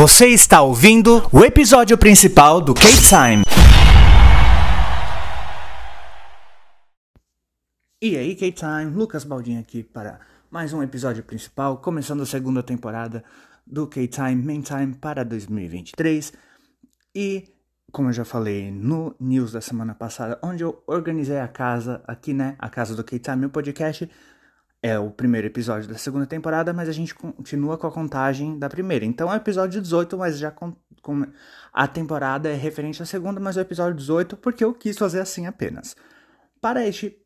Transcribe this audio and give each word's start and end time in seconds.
Você 0.00 0.28
está 0.28 0.62
ouvindo 0.62 1.28
o 1.30 1.44
episódio 1.44 1.98
principal 1.98 2.58
do 2.58 2.72
K-Time. 2.72 3.42
E 8.00 8.16
aí, 8.16 8.34
K-Time, 8.34 8.96
Lucas 8.96 9.24
Baldin 9.24 9.58
aqui 9.58 9.82
para 9.82 10.18
mais 10.50 10.72
um 10.72 10.82
episódio 10.82 11.22
principal, 11.22 11.76
começando 11.76 12.22
a 12.22 12.26
segunda 12.26 12.62
temporada 12.62 13.22
do 13.66 13.86
K-Time 13.86 14.36
Main 14.36 14.62
Time 14.62 14.94
para 14.94 15.22
2023. 15.22 16.32
E, 17.14 17.52
como 17.92 18.08
eu 18.08 18.14
já 18.14 18.24
falei 18.24 18.70
no 18.70 19.14
news 19.20 19.52
da 19.52 19.60
semana 19.60 19.94
passada, 19.94 20.38
onde 20.42 20.64
eu 20.64 20.82
organizei 20.86 21.40
a 21.40 21.46
casa 21.46 22.02
aqui, 22.06 22.32
né, 22.32 22.56
a 22.58 22.70
casa 22.70 22.96
do 22.96 23.04
K-Time, 23.04 23.44
o 23.44 23.50
podcast, 23.50 24.10
é 24.82 24.98
o 24.98 25.10
primeiro 25.10 25.46
episódio 25.46 25.88
da 25.88 25.98
segunda 25.98 26.26
temporada, 26.26 26.72
mas 26.72 26.88
a 26.88 26.92
gente 26.92 27.14
continua 27.14 27.76
com 27.76 27.86
a 27.86 27.92
contagem 27.92 28.58
da 28.58 28.68
primeira. 28.68 29.04
Então 29.04 29.30
é 29.30 29.34
o 29.34 29.36
episódio 29.36 29.80
18, 29.80 30.16
mas 30.16 30.38
já 30.38 30.50
com, 30.50 30.74
com, 31.02 31.26
a 31.72 31.86
temporada 31.86 32.48
é 32.48 32.54
referente 32.54 33.02
à 33.02 33.06
segunda, 33.06 33.38
mas 33.38 33.56
é 33.56 33.60
o 33.60 33.62
episódio 33.62 33.94
18 33.96 34.36
porque 34.38 34.64
eu 34.64 34.72
quis 34.72 34.96
fazer 34.96 35.20
assim 35.20 35.46
apenas. 35.46 35.94
Para 36.60 36.86
este, 36.86 37.16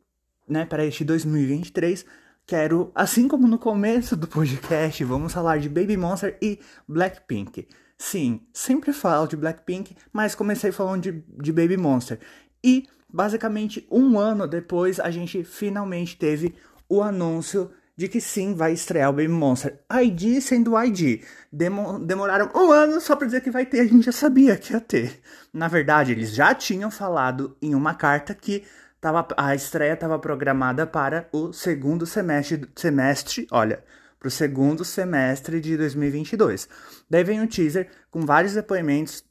né, 0.49 0.67
para 0.67 0.85
este 0.85 1.05
2023, 1.05 2.05
quero, 2.45 2.91
assim 2.95 3.29
como 3.29 3.47
no 3.47 3.59
começo 3.59 4.17
do 4.17 4.27
podcast, 4.27 5.05
vamos 5.05 5.33
falar 5.33 5.59
de 5.59 5.69
Baby 5.69 5.97
Monster 5.97 6.37
e 6.43 6.59
Blackpink. 6.89 7.69
Sim, 7.97 8.41
sempre 8.53 8.93
falo 8.93 9.29
de 9.29 9.37
Blackpink, 9.37 9.97
mas 10.13 10.35
comecei 10.35 10.73
falando 10.73 11.03
de, 11.03 11.25
de 11.41 11.53
Baby 11.53 11.77
Monster. 11.77 12.19
E 12.63 12.89
basicamente 13.09 13.87
um 13.89 14.19
ano 14.19 14.49
depois 14.49 14.99
a 14.99 15.09
gente 15.09 15.45
finalmente 15.45 16.17
teve 16.17 16.57
o 16.89 17.03
anúncio 17.03 17.71
de 17.97 18.09
que 18.09 18.21
sim, 18.21 18.55
vai 18.55 18.73
estrear 18.73 19.11
o 19.11 19.13
Baby 19.13 19.29
Monster. 19.29 19.79
ID 20.03 20.41
sendo 20.41 20.79
ID. 20.83 21.23
Demo 21.53 21.99
demoraram 21.99 22.51
um 22.55 22.71
ano 22.71 23.01
só 23.01 23.15
pra 23.15 23.27
dizer 23.27 23.41
que 23.41 23.51
vai 23.51 23.65
ter, 23.65 23.81
a 23.81 23.85
gente 23.85 24.07
já 24.07 24.13
sabia 24.13 24.57
que 24.57 24.73
ia 24.73 24.81
ter. 24.81 25.21
Na 25.53 25.69
verdade, 25.69 26.13
eles 26.13 26.35
já 26.35 26.55
tinham 26.55 26.91
falado 26.91 27.57
em 27.63 27.75
uma 27.75 27.95
carta 27.95 28.35
que 28.35 28.65
tava, 29.01 29.27
a 29.37 29.55
estreia 29.55 29.95
estava 29.95 30.19
programada 30.19 30.87
para 30.87 31.29
o 31.33 31.53
segundo 31.53 32.05
semestre, 32.05 32.69
semestre 32.75 33.47
olha, 33.51 33.85
para 34.19 34.29
o 34.29 34.31
segundo 34.31 34.85
semestre 34.85 35.61
de 35.61 35.77
2022. 35.77 36.69
Daí 37.09 37.23
vem 37.23 37.41
um 37.41 37.47
teaser 37.47 37.89
com 38.11 38.23
vários 38.23 38.55
depoimentos 38.55 39.25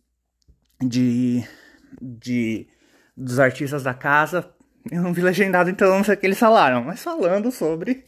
de, 0.82 1.44
de 2.02 2.67
dos 3.16 3.40
artistas 3.40 3.84
da 3.84 3.94
casa 3.94 4.53
eu 4.92 5.02
não 5.02 5.14
vi 5.14 5.22
legendado, 5.22 5.70
então 5.70 5.89
não 5.89 6.03
sei 6.03 6.16
o 6.16 6.17
que 6.17 6.26
eles 6.26 6.39
falaram. 6.39 6.84
Mas 6.84 7.02
falando 7.02 7.52
sobre 7.52 8.06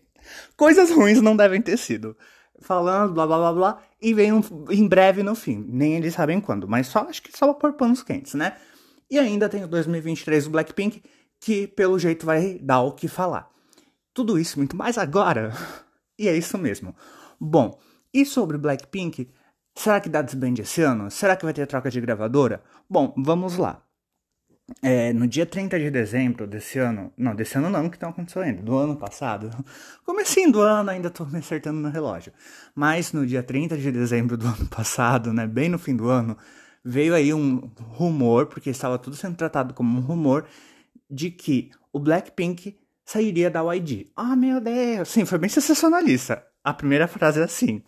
coisas 0.55 0.91
ruins 0.91 1.21
não 1.21 1.35
devem 1.35 1.61
ter 1.61 1.77
sido. 1.77 2.15
Falando, 2.61 3.13
blá 3.13 3.25
blá 3.27 3.37
blá 3.37 3.53
blá. 3.53 3.83
E 4.01 4.13
vem 4.13 4.33
um, 4.33 4.41
em 4.69 4.87
breve 4.87 5.23
no 5.23 5.35
fim. 5.35 5.65
Nem 5.67 5.95
eles 5.95 6.13
sabem 6.13 6.39
quando. 6.41 6.67
Mas 6.67 6.87
só 6.87 7.07
acho 7.07 7.21
que 7.21 7.35
só 7.35 7.53
por 7.53 7.73
panos 7.73 8.03
quentes, 8.03 8.33
né? 8.33 8.55
E 9.09 9.19
ainda 9.19 9.47
tem 9.47 9.63
o 9.63 9.67
2023 9.67 10.45
do 10.45 10.49
Blackpink, 10.51 11.03
que 11.39 11.67
pelo 11.67 11.99
jeito 11.99 12.25
vai 12.25 12.59
dar 12.61 12.81
o 12.81 12.91
que 12.91 13.07
falar. 13.07 13.49
Tudo 14.13 14.39
isso, 14.39 14.57
muito 14.57 14.75
mais 14.75 14.97
agora. 14.97 15.51
E 16.17 16.29
é 16.29 16.37
isso 16.37 16.57
mesmo. 16.57 16.95
Bom, 17.37 17.77
e 18.13 18.25
sobre 18.25 18.57
Blackpink? 18.57 19.29
Será 19.75 19.99
que 19.99 20.07
dá 20.07 20.21
desband 20.21 20.53
esse 20.59 20.81
ano? 20.81 21.11
Será 21.11 21.35
que 21.35 21.43
vai 21.43 21.53
ter 21.53 21.67
troca 21.67 21.91
de 21.91 21.99
gravadora? 21.99 22.63
Bom, 22.89 23.13
vamos 23.17 23.57
lá. 23.57 23.84
É, 24.81 25.13
no 25.13 25.27
dia 25.27 25.45
30 25.45 25.79
de 25.79 25.91
dezembro 25.91 26.47
desse 26.47 26.79
ano, 26.79 27.13
não, 27.15 27.35
desse 27.35 27.55
ano 27.57 27.69
não, 27.69 27.87
que 27.87 27.99
tá 27.99 28.09
acontecendo 28.09 28.43
ainda, 28.43 28.63
do 28.63 28.75
ano 28.75 28.95
passado, 28.95 29.51
comecinho 30.03 30.51
do 30.51 30.59
ano, 30.59 30.89
ainda 30.89 31.09
tô 31.11 31.23
me 31.25 31.37
acertando 31.37 31.79
no 31.79 31.89
relógio, 31.89 32.33
mas 32.73 33.13
no 33.13 33.27
dia 33.27 33.43
30 33.43 33.77
de 33.77 33.91
dezembro 33.91 34.35
do 34.35 34.47
ano 34.47 34.65
passado, 34.65 35.31
né, 35.31 35.45
bem 35.45 35.69
no 35.69 35.77
fim 35.77 35.95
do 35.95 36.09
ano, 36.09 36.35
veio 36.83 37.13
aí 37.13 37.31
um 37.31 37.69
rumor, 37.79 38.47
porque 38.47 38.71
estava 38.71 38.97
tudo 38.97 39.15
sendo 39.15 39.35
tratado 39.35 39.73
como 39.73 39.99
um 39.99 40.01
rumor, 40.01 40.45
de 41.09 41.29
que 41.29 41.69
o 41.93 41.99
Blackpink 41.99 42.77
sairia 43.05 43.49
da 43.51 43.61
YG. 43.73 44.11
Ah, 44.15 44.31
oh, 44.33 44.35
meu 44.35 44.59
Deus! 44.59 45.09
Sim, 45.09 45.25
foi 45.25 45.37
bem 45.37 45.49
sensacionalista. 45.49 46.43
A 46.63 46.73
primeira 46.73 47.07
frase 47.07 47.39
é 47.39 47.43
assim: 47.43 47.83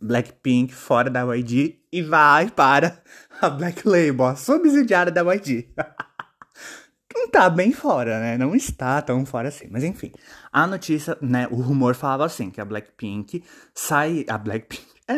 Blackpink 0.00 0.72
fora 0.72 1.10
da 1.10 1.22
YG 1.34 1.80
e 1.94 2.02
vai 2.02 2.50
para 2.50 3.00
a 3.40 3.48
Black 3.48 3.86
Label, 3.86 4.26
a 4.26 4.34
subsidiária 4.34 5.12
da 5.12 5.22
YG. 5.32 5.68
não 7.14 7.28
tá 7.28 7.48
bem 7.48 7.72
fora, 7.72 8.18
né? 8.18 8.36
Não 8.36 8.52
está 8.52 9.00
tão 9.00 9.24
fora 9.24 9.46
assim. 9.46 9.68
Mas 9.70 9.84
enfim, 9.84 10.10
a 10.52 10.66
notícia, 10.66 11.16
né? 11.22 11.46
O 11.52 11.54
rumor 11.54 11.94
falava 11.94 12.24
assim: 12.24 12.50
que 12.50 12.60
a 12.60 12.64
Blackpink 12.64 13.44
sai. 13.72 14.26
A 14.28 14.36
Blackpink. 14.36 14.84
É, 15.06 15.16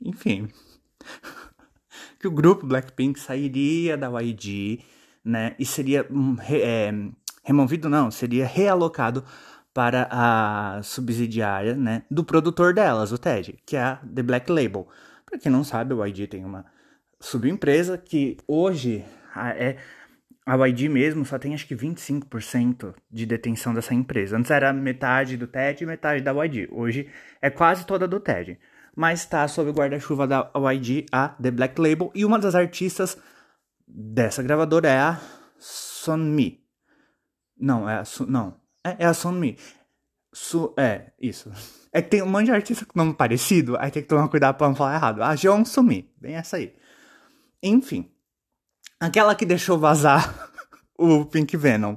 enfim. 0.00 0.48
que 2.20 2.28
o 2.28 2.30
grupo 2.30 2.64
Blackpink 2.64 3.18
sairia 3.18 3.96
da 3.96 4.06
YG, 4.22 4.80
né? 5.24 5.56
E 5.58 5.66
seria 5.66 6.06
hum, 6.08 6.36
é, 6.48 6.92
removido, 7.42 7.88
não, 7.88 8.12
seria 8.12 8.46
realocado 8.46 9.24
para 9.74 10.06
a 10.08 10.80
subsidiária, 10.84 11.74
né, 11.74 12.04
do 12.08 12.22
produtor 12.22 12.72
delas, 12.72 13.10
o 13.10 13.18
TED, 13.18 13.58
que 13.66 13.76
é 13.76 13.82
a 13.82 13.96
The 13.96 14.22
Black 14.22 14.52
Label. 14.52 14.86
Para 15.34 15.40
quem 15.40 15.50
não 15.50 15.64
sabe, 15.64 15.92
o 15.92 16.06
YG 16.06 16.28
tem 16.28 16.44
uma 16.44 16.64
subempresa 17.18 17.98
que 17.98 18.36
hoje 18.46 19.04
é 19.56 19.78
a 20.46 20.54
YG 20.68 20.88
mesmo 20.88 21.24
só 21.24 21.40
tem 21.40 21.54
acho 21.54 21.66
que 21.66 21.74
25% 21.74 22.94
de 23.10 23.26
detenção 23.26 23.74
dessa 23.74 23.92
empresa. 23.92 24.36
Antes 24.36 24.52
era 24.52 24.72
metade 24.72 25.36
do 25.36 25.48
TED 25.48 25.82
e 25.82 25.86
metade 25.88 26.22
da 26.22 26.30
YG. 26.30 26.68
Hoje 26.70 27.10
é 27.42 27.50
quase 27.50 27.84
toda 27.84 28.06
do 28.06 28.20
TED. 28.20 28.60
Mas 28.94 29.22
está 29.22 29.48
sob 29.48 29.70
o 29.70 29.72
guarda-chuva 29.72 30.24
da 30.24 30.52
YG, 30.72 31.06
a 31.10 31.30
The 31.30 31.50
Black 31.50 31.80
Label. 31.80 32.12
E 32.14 32.24
uma 32.24 32.38
das 32.38 32.54
artistas 32.54 33.18
dessa 33.88 34.40
gravadora 34.40 34.88
é 34.88 35.00
a 35.00 35.20
Sonmi. 35.58 36.64
Não, 37.58 37.90
é 37.90 37.96
a... 37.96 38.04
Não, 38.28 38.54
é, 38.84 38.96
é 39.00 39.06
a 39.06 39.14
Sunmi. 39.14 39.58
Su, 40.32 40.72
é, 40.78 41.10
isso. 41.20 41.50
É 41.96 42.02
que 42.02 42.10
tem 42.10 42.22
um 42.22 42.26
monte 42.26 42.46
de 42.46 42.50
artista 42.50 42.84
com 42.84 42.98
nome 42.98 43.14
parecido, 43.14 43.76
aí 43.78 43.88
tem 43.88 44.02
que 44.02 44.08
tomar 44.08 44.26
cuidado 44.26 44.56
pra 44.56 44.66
não 44.66 44.74
falar 44.74 44.96
errado. 44.96 45.22
A 45.22 45.36
Jeon 45.36 45.64
Sumi, 45.64 46.12
bem 46.20 46.34
essa 46.34 46.56
aí. 46.56 46.74
Enfim. 47.62 48.10
Aquela 48.98 49.32
que 49.36 49.46
deixou 49.46 49.78
vazar 49.78 50.50
o 50.98 51.24
Pink 51.24 51.56
Venom. 51.56 51.96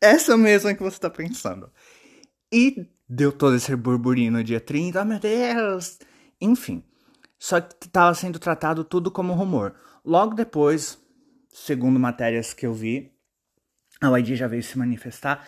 Essa 0.00 0.36
mesma 0.36 0.74
que 0.74 0.82
você 0.82 0.98
tá 0.98 1.08
pensando. 1.08 1.70
E 2.52 2.88
deu 3.08 3.30
todo 3.30 3.54
esse 3.54 3.74
burburinho 3.76 4.32
no 4.32 4.42
dia 4.42 4.60
30, 4.60 5.00
oh, 5.00 5.04
meu 5.04 5.20
Deus! 5.20 6.00
Enfim. 6.40 6.82
Só 7.38 7.60
que 7.60 7.88
tava 7.88 8.12
sendo 8.14 8.40
tratado 8.40 8.82
tudo 8.82 9.12
como 9.12 9.32
rumor. 9.32 9.76
Logo 10.04 10.34
depois, 10.34 10.98
segundo 11.50 12.00
matérias 12.00 12.52
que 12.52 12.66
eu 12.66 12.74
vi, 12.74 13.12
a 14.00 14.08
YG 14.18 14.34
já 14.34 14.48
veio 14.48 14.62
se 14.64 14.76
manifestar 14.76 15.46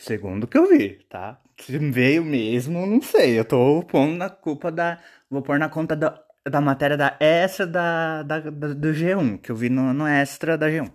Segundo 0.00 0.46
que 0.46 0.56
eu 0.56 0.66
vi, 0.66 0.98
tá? 1.10 1.38
Se 1.58 1.76
veio 1.78 2.24
mesmo, 2.24 2.86
não 2.86 3.02
sei. 3.02 3.38
Eu 3.38 3.44
tô 3.44 3.82
pondo 3.82 4.16
na 4.16 4.30
culpa 4.30 4.72
da. 4.72 4.98
Vou 5.30 5.42
pôr 5.42 5.58
na 5.58 5.68
conta 5.68 5.94
da, 5.94 6.18
da 6.42 6.58
matéria 6.58 6.96
da 6.96 7.18
extra 7.20 7.66
da, 7.66 8.22
da, 8.22 8.40
da, 8.40 8.68
do 8.68 8.88
G1, 8.88 9.38
que 9.42 9.52
eu 9.52 9.56
vi 9.56 9.68
no, 9.68 9.92
no 9.92 10.06
extra 10.06 10.56
da 10.56 10.68
G1. 10.68 10.90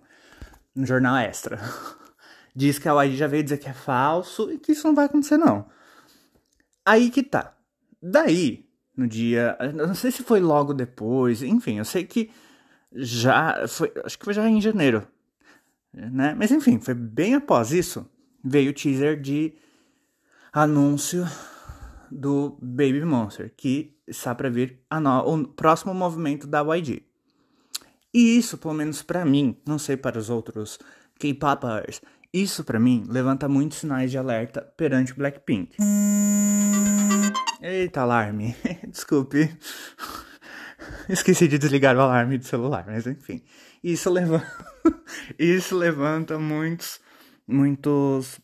No 0.75 0.87
jornal 0.87 1.17
extra. 1.17 1.59
Diz 2.55 2.79
que 2.79 2.89
a 2.89 3.03
YG 3.03 3.15
já 3.15 3.27
veio 3.27 3.43
dizer 3.43 3.59
que 3.59 3.69
é 3.69 3.73
falso 3.73 4.51
e 4.51 4.57
que 4.57 4.71
isso 4.71 4.87
não 4.87 4.95
vai 4.95 5.05
acontecer, 5.05 5.37
não. 5.37 5.67
Aí 6.83 7.11
que 7.11 7.21
tá. 7.21 7.53
Daí, 8.01 8.67
no 8.97 9.07
dia. 9.07 9.55
Não 9.75 9.93
sei 9.93 10.09
se 10.09 10.23
foi 10.23 10.39
logo 10.39 10.73
depois, 10.73 11.43
enfim, 11.43 11.77
eu 11.77 11.85
sei 11.85 12.05
que 12.05 12.31
já. 12.91 13.67
Foi, 13.67 13.93
acho 14.03 14.17
que 14.17 14.25
foi 14.25 14.33
já 14.33 14.49
em 14.49 14.59
janeiro. 14.59 15.07
Né? 15.93 16.33
Mas 16.35 16.49
enfim, 16.49 16.79
foi 16.79 16.95
bem 16.95 17.35
após 17.35 17.71
isso 17.71 18.09
veio 18.45 18.69
o 18.69 18.73
teaser 18.73 19.19
de 19.19 19.55
anúncio 20.53 21.25
do 22.11 22.57
Baby 22.61 23.03
Monster, 23.03 23.51
que 23.57 23.97
está 24.07 24.35
para 24.35 24.49
vir 24.49 24.79
o 25.25 25.47
próximo 25.47 25.93
movimento 25.93 26.45
da 26.45 26.61
YG. 26.61 27.01
E 28.13 28.37
isso, 28.37 28.57
pelo 28.57 28.75
menos 28.75 29.01
para 29.01 29.25
mim, 29.25 29.57
não 29.67 29.79
sei 29.79 29.97
para 29.97 30.19
os 30.19 30.29
outros 30.29 30.79
K-popers, 31.19 32.01
isso 32.31 32.63
para 32.63 32.79
mim 32.79 33.03
levanta 33.07 33.49
muitos 33.49 33.79
sinais 33.79 34.11
de 34.11 34.17
alerta 34.17 34.61
perante 34.61 35.13
Blackpink. 35.13 35.75
Eita, 37.61 38.01
alarme. 38.01 38.55
Desculpe. 38.87 39.57
Esqueci 41.09 41.47
de 41.47 41.57
desligar 41.57 41.95
o 41.97 42.01
alarme 42.01 42.37
do 42.37 42.45
celular, 42.45 42.85
mas 42.87 43.07
enfim. 43.07 43.41
Isso 43.83 44.09
levanta, 44.09 44.65
isso 45.39 45.75
levanta 45.75 46.37
muitos 46.37 46.99
muitos 47.47 48.39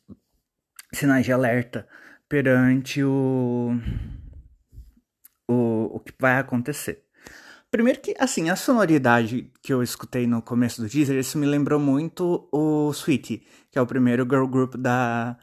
sinais 0.94 1.26
de 1.26 1.32
alerta 1.32 1.88
perante 2.28 3.04
o, 3.04 3.72
o, 5.48 5.96
o 5.96 6.00
que 6.00 6.14
vai 6.20 6.38
acontecer. 6.38 7.04
Primeiro 7.70 8.02
que, 8.02 8.14
assim, 8.20 8.50
a 8.50 8.56
sonoridade 8.56 9.50
que 9.62 9.72
eu 9.72 9.82
escutei 9.82 10.28
no 10.28 10.42
começo 10.42 10.82
do 10.82 10.90
teaser, 10.90 11.18
isso 11.18 11.38
me 11.38 11.46
lembrou 11.46 11.80
muito 11.80 12.48
o 12.52 12.92
Sweetie, 12.92 13.44
que 13.72 13.80
é 13.80 13.82
o 13.82 13.88
primeiro 13.88 14.28
girl 14.30 14.46
group 14.46 14.76
da, 14.76 15.38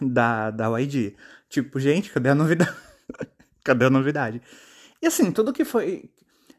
da, 0.00 0.50
da 0.50 0.80
YG. 0.80 1.16
Tipo, 1.50 1.78
gente, 1.78 2.10
cadê 2.10 2.30
a 2.30 2.34
novidade? 2.34 2.74
cadê 3.62 3.84
a 3.84 3.90
novidade? 3.90 4.40
E 5.02 5.06
assim, 5.06 5.30
tudo 5.30 5.52
que 5.52 5.64
foi. 5.64 6.10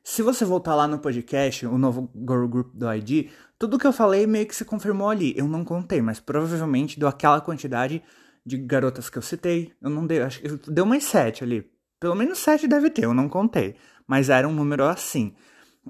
Se 0.03 0.21
você 0.21 0.43
voltar 0.43 0.75
lá 0.75 0.87
no 0.87 0.99
podcast, 0.99 1.65
o 1.65 1.77
novo 1.77 2.11
Girl 2.15 2.47
Group 2.47 2.73
do 2.73 2.91
ID, 2.91 3.29
tudo 3.59 3.77
que 3.77 3.85
eu 3.85 3.93
falei 3.93 4.25
meio 4.25 4.47
que 4.47 4.55
se 4.55 4.65
confirmou 4.65 5.09
ali. 5.09 5.33
Eu 5.37 5.47
não 5.47 5.63
contei, 5.63 6.01
mas 6.01 6.19
provavelmente 6.19 6.99
deu 6.99 7.07
aquela 7.07 7.39
quantidade 7.39 8.01
de 8.45 8.57
garotas 8.57 9.09
que 9.09 9.17
eu 9.17 9.21
citei. 9.21 9.73
Eu 9.81 9.89
não 9.89 10.07
dei, 10.07 10.21
acho 10.21 10.41
que 10.41 10.71
deu 10.71 10.85
mais 10.85 11.03
sete 11.03 11.43
ali. 11.43 11.69
Pelo 11.99 12.15
menos 12.15 12.39
sete 12.39 12.67
deve 12.67 12.89
ter, 12.89 13.05
eu 13.05 13.13
não 13.13 13.29
contei. 13.29 13.75
Mas 14.07 14.29
era 14.29 14.47
um 14.47 14.53
número 14.53 14.85
assim. 14.85 15.35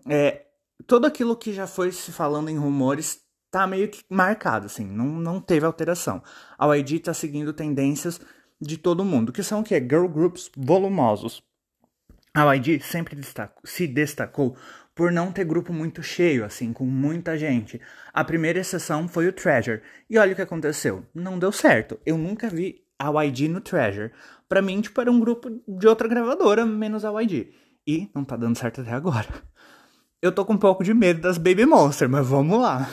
É, 0.08 0.46
tudo 0.86 1.08
aquilo 1.08 1.36
que 1.36 1.54
já 1.54 1.66
foi 1.66 1.92
se 1.92 2.12
falando 2.12 2.50
em 2.50 2.58
rumores 2.58 3.22
tá 3.50 3.68
meio 3.68 3.90
que 3.90 4.02
marcado, 4.10 4.66
assim, 4.66 4.86
não, 4.86 5.06
não 5.06 5.42
teve 5.42 5.66
alteração. 5.66 6.24
A 6.58 6.74
YG 6.74 7.00
tá 7.00 7.14
seguindo 7.14 7.54
tendências 7.54 8.20
de 8.60 8.78
todo 8.78 9.04
mundo, 9.04 9.32
que 9.32 9.44
são 9.44 9.60
o 9.60 9.64
quê? 9.64 9.80
Girl 9.80 10.08
groups 10.08 10.50
volumosos. 10.56 11.42
A 12.34 12.56
YG 12.56 12.80
sempre 12.80 13.18
se 13.64 13.88
destacou 13.88 14.56
por 14.96 15.12
não 15.12 15.32
ter 15.32 15.46
grupo 15.46 15.74
muito 15.74 16.02
cheio, 16.02 16.46
assim, 16.46 16.72
com 16.72 16.86
muita 16.86 17.38
gente. 17.38 17.82
A 18.14 18.24
primeira 18.24 18.60
exceção 18.60 19.08
foi 19.08 19.28
o 19.28 19.34
Treasure. 19.34 19.82
E 20.10 20.18
olha 20.18 20.34
o 20.34 20.36
que 20.36 20.42
aconteceu. 20.42 21.06
Não 21.14 21.38
deu 21.38 21.52
certo. 21.52 22.00
Eu 22.06 22.18
nunca 22.18 22.50
vi 22.50 22.84
a 22.98 23.10
YG 23.24 23.48
no 23.48 23.62
Treasure. 23.62 24.12
Pra 24.48 24.62
mim, 24.62 24.82
tipo, 24.82 25.00
era 25.00 25.12
um 25.12 25.20
grupo 25.20 25.50
de 25.68 25.88
outra 25.88 26.08
gravadora, 26.08 26.66
menos 26.66 27.04
a 27.04 27.22
YG. 27.22 27.54
E 27.88 28.10
não 28.14 28.24
tá 28.24 28.36
dando 28.38 28.58
certo 28.58 28.82
até 28.82 28.92
agora. 28.92 29.28
Eu 30.22 30.32
tô 30.32 30.46
com 30.46 30.54
um 30.54 30.58
pouco 30.58 30.84
de 30.84 30.94
medo 30.94 31.20
das 31.20 31.38
Baby 31.38 31.66
Monster, 31.66 32.08
mas 32.08 32.28
vamos 32.28 32.60
lá. 32.62 32.88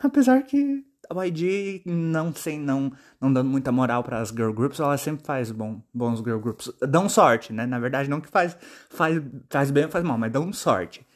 Apesar 0.00 0.42
que 0.42 0.84
a 1.08 1.24
YG 1.26 1.82
não 1.86 2.34
sei, 2.34 2.58
não, 2.58 2.92
não 3.20 3.32
dando 3.32 3.50
muita 3.50 3.70
moral 3.70 4.02
para 4.02 4.20
as 4.20 4.30
girl 4.30 4.52
groups, 4.52 4.80
ela 4.80 4.96
sempre 4.98 5.24
faz 5.24 5.50
bom, 5.50 5.80
bons 5.92 6.18
girl 6.18 6.38
groups. 6.38 6.72
Dão 6.80 7.08
sorte, 7.08 7.52
né? 7.52 7.66
Na 7.66 7.78
verdade, 7.78 8.10
não 8.10 8.20
que 8.20 8.28
faz, 8.28 8.56
faz, 8.90 9.22
faz 9.48 9.70
bem 9.70 9.84
ou 9.84 9.90
faz 9.90 10.04
mal, 10.04 10.18
mas 10.18 10.32
dão 10.32 10.52
sorte. 10.52 11.06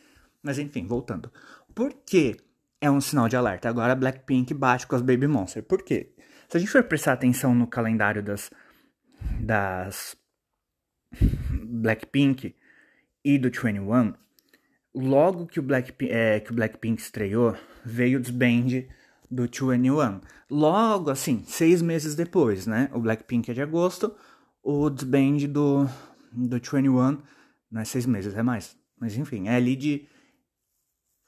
Mas 0.42 0.58
enfim, 0.58 0.86
voltando. 0.86 1.30
Por 1.74 1.92
que 2.06 2.36
é 2.80 2.90
um 2.90 3.00
sinal 3.00 3.28
de 3.28 3.36
alerta? 3.36 3.68
Agora 3.68 3.94
Blackpink 3.94 4.54
bate 4.54 4.86
com 4.86 4.96
as 4.96 5.02
Baby 5.02 5.26
Monster. 5.26 5.62
Por 5.62 5.82
quê? 5.82 6.14
Se 6.48 6.56
a 6.56 6.60
gente 6.60 6.70
for 6.70 6.82
prestar 6.82 7.12
atenção 7.12 7.54
no 7.54 7.66
calendário 7.66 8.22
das, 8.22 8.50
das 9.40 10.16
Blackpink 11.62 12.54
e 13.24 13.38
do 13.38 13.50
21, 13.50 14.14
logo 14.94 15.46
que 15.46 15.60
o, 15.60 15.62
Black, 15.62 15.94
é, 16.08 16.40
que 16.40 16.50
o 16.50 16.54
Blackpink 16.54 17.00
estreou, 17.00 17.56
veio 17.84 18.18
o 18.18 18.20
desband 18.20 18.84
do 19.30 19.42
21. 19.42 20.20
Logo, 20.50 21.10
assim, 21.10 21.44
seis 21.44 21.80
meses 21.80 22.14
depois, 22.14 22.66
né? 22.66 22.90
O 22.92 23.00
Blackpink 23.00 23.50
é 23.50 23.54
de 23.54 23.62
agosto, 23.62 24.14
o 24.62 24.90
desband 24.90 25.46
do, 25.48 25.84
do 26.32 26.56
21 26.56 27.22
não 27.70 27.80
é 27.80 27.84
seis 27.84 28.04
meses, 28.06 28.34
é 28.34 28.42
mais. 28.42 28.76
Mas 28.98 29.16
enfim, 29.16 29.48
é 29.48 29.54
ali 29.54 29.76
de 29.76 30.08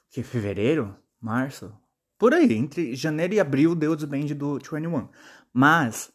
que 0.09 0.21
fevereiro, 0.21 0.95
março, 1.19 1.73
por 2.17 2.33
aí, 2.33 2.53
entre 2.53 2.95
janeiro 2.95 3.33
e 3.33 3.39
abril 3.39 3.73
deu 3.73 3.91
o 3.91 3.95
desband 3.95 4.27
do 4.35 4.59
21. 4.59 5.09
Mas 5.51 6.11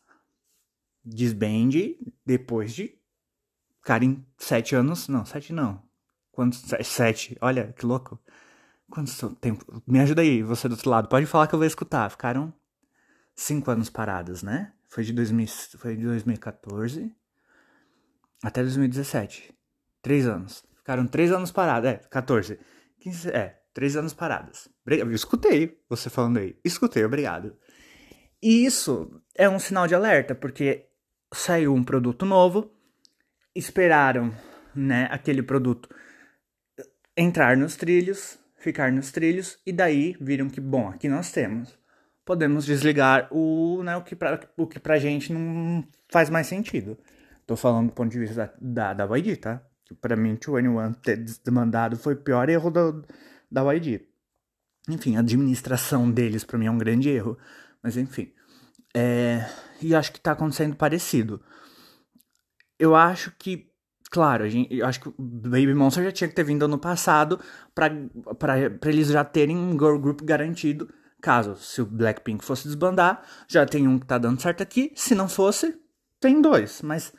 desband 1.05 1.70
depois 2.25 2.75
de 2.75 2.99
ficarem 3.79 4.25
sete 4.37 4.75
anos, 4.75 5.08
não, 5.08 5.25
sete 5.25 5.52
não. 5.52 5.82
Quantos? 6.31 6.62
Sete, 6.84 7.37
olha 7.41 7.73
que 7.73 7.84
louco. 7.84 8.20
Quantos 8.90 9.19
tempo? 9.40 9.82
Me 9.87 10.00
ajuda 10.00 10.23
aí, 10.23 10.43
você 10.43 10.69
do 10.69 10.73
outro 10.73 10.90
lado. 10.90 11.08
Pode 11.08 11.26
falar 11.26 11.46
que 11.46 11.55
eu 11.55 11.58
vou 11.58 11.67
escutar. 11.67 12.11
Ficaram 12.11 12.52
cinco 13.35 13.70
anos 13.70 13.90
parados, 13.90 14.43
né? 14.43 14.73
Foi 14.88 15.05
de, 15.05 15.12
2000, 15.12 15.46
foi 15.76 15.96
de 15.96 16.05
2014 16.05 17.14
até 18.43 18.62
2017. 18.62 19.55
Três 20.00 20.26
anos. 20.26 20.64
Ficaram 20.76 21.06
três 21.06 21.31
anos 21.32 21.52
parados. 21.52 21.90
É, 21.90 21.96
14. 21.96 22.58
15, 23.00 23.31
é, 23.31 23.58
Três 23.79 23.94
anos 23.94 24.12
paradas. 24.12 24.69
Eu 24.85 25.12
escutei 25.12 25.81
você 25.88 26.11
falando 26.11 26.38
aí. 26.38 26.58
Escutei, 26.64 27.05
obrigado. 27.05 27.56
E 28.43 28.64
isso 28.64 29.23
é 29.37 29.49
um 29.49 29.61
sinal 29.61 29.87
de 29.87 29.94
alerta, 29.94 30.34
porque 30.34 30.88
saiu 31.32 31.73
um 31.73 31.84
produto 31.84 32.26
novo, 32.26 32.73
esperaram, 33.55 34.34
né, 34.75 35.06
aquele 35.12 35.44
produto 35.44 35.88
entrar 37.17 37.56
nos 37.56 37.76
trilhos, 37.76 38.37
ficar 38.69 38.93
nos 38.93 39.11
trilhos, 39.11 39.59
e 39.65 39.73
daí 39.73 40.15
viram 40.20 40.50
que, 40.50 40.61
bom, 40.61 40.88
aqui 40.88 41.09
nós 41.09 41.32
temos. 41.32 41.79
Podemos 42.23 42.67
desligar 42.67 43.26
o, 43.31 43.82
né, 43.82 43.97
o, 43.97 44.03
que 44.03 44.15
pra, 44.15 44.38
o 44.59 44.67
que 44.67 44.79
pra 44.79 44.99
gente 44.99 45.32
não 45.32 45.82
faz 46.12 46.29
mais 46.29 46.47
sentido. 46.47 46.99
Tô 47.47 47.56
falando 47.56 47.88
do 47.88 47.94
ponto 47.94 48.11
de 48.11 48.19
vista 48.19 48.53
da, 48.61 48.93
da, 48.93 49.06
da 49.06 49.17
YG, 49.17 49.37
tá? 49.37 49.62
Pra 50.03 50.15
mim, 50.15 50.32
o 50.32 50.53
21 50.53 50.93
ter 50.93 51.25
demandado 51.43 51.97
foi 51.97 52.12
o 52.12 52.19
pior 52.19 52.50
erro 52.50 52.70
do, 52.70 53.06
da 53.50 53.73
YG. 53.73 54.06
Enfim, 54.87 55.17
a 55.17 55.20
administração 55.20 56.11
deles 56.11 56.44
para 56.44 56.59
mim 56.59 56.67
é 56.67 56.70
um 56.70 56.76
grande 56.76 57.09
erro. 57.09 57.38
Mas 57.82 57.97
enfim. 57.97 58.31
É... 58.94 59.49
E 59.81 59.94
acho 59.94 60.12
que 60.12 60.20
tá 60.20 60.32
acontecendo 60.32 60.76
parecido. 60.76 61.43
Eu 62.79 62.94
acho 62.94 63.32
que, 63.38 63.68
claro, 64.10 64.44
a 64.44 64.49
gente, 64.49 64.76
eu 64.76 64.87
acho 64.87 65.00
que 65.00 65.12
Baby 65.19 65.75
Monster 65.75 66.05
já 66.05 66.12
tinha 66.12 66.28
que 66.28 66.34
ter 66.34 66.44
vindo 66.44 66.64
ano 66.64 66.78
passado 66.78 67.40
para 67.75 68.90
eles 68.90 69.08
já 69.08 69.25
terem 69.25 69.56
um 69.56 69.72
girl 69.72 69.99
group 69.99 70.22
garantido. 70.22 70.88
Caso, 71.20 71.56
se 71.56 71.82
o 71.82 71.87
Blackpink 71.87 72.44
fosse 72.44 72.64
desbandar, 72.64 73.22
já 73.49 73.66
tem 73.66 73.88
um 73.88 73.99
que 73.99 74.06
tá 74.06 74.19
dando 74.19 74.40
certo 74.40 74.62
aqui. 74.62 74.93
Se 74.94 75.14
não 75.14 75.28
fosse, 75.28 75.76
tem 76.20 76.40
dois. 76.40 76.81
Mas 76.82 77.12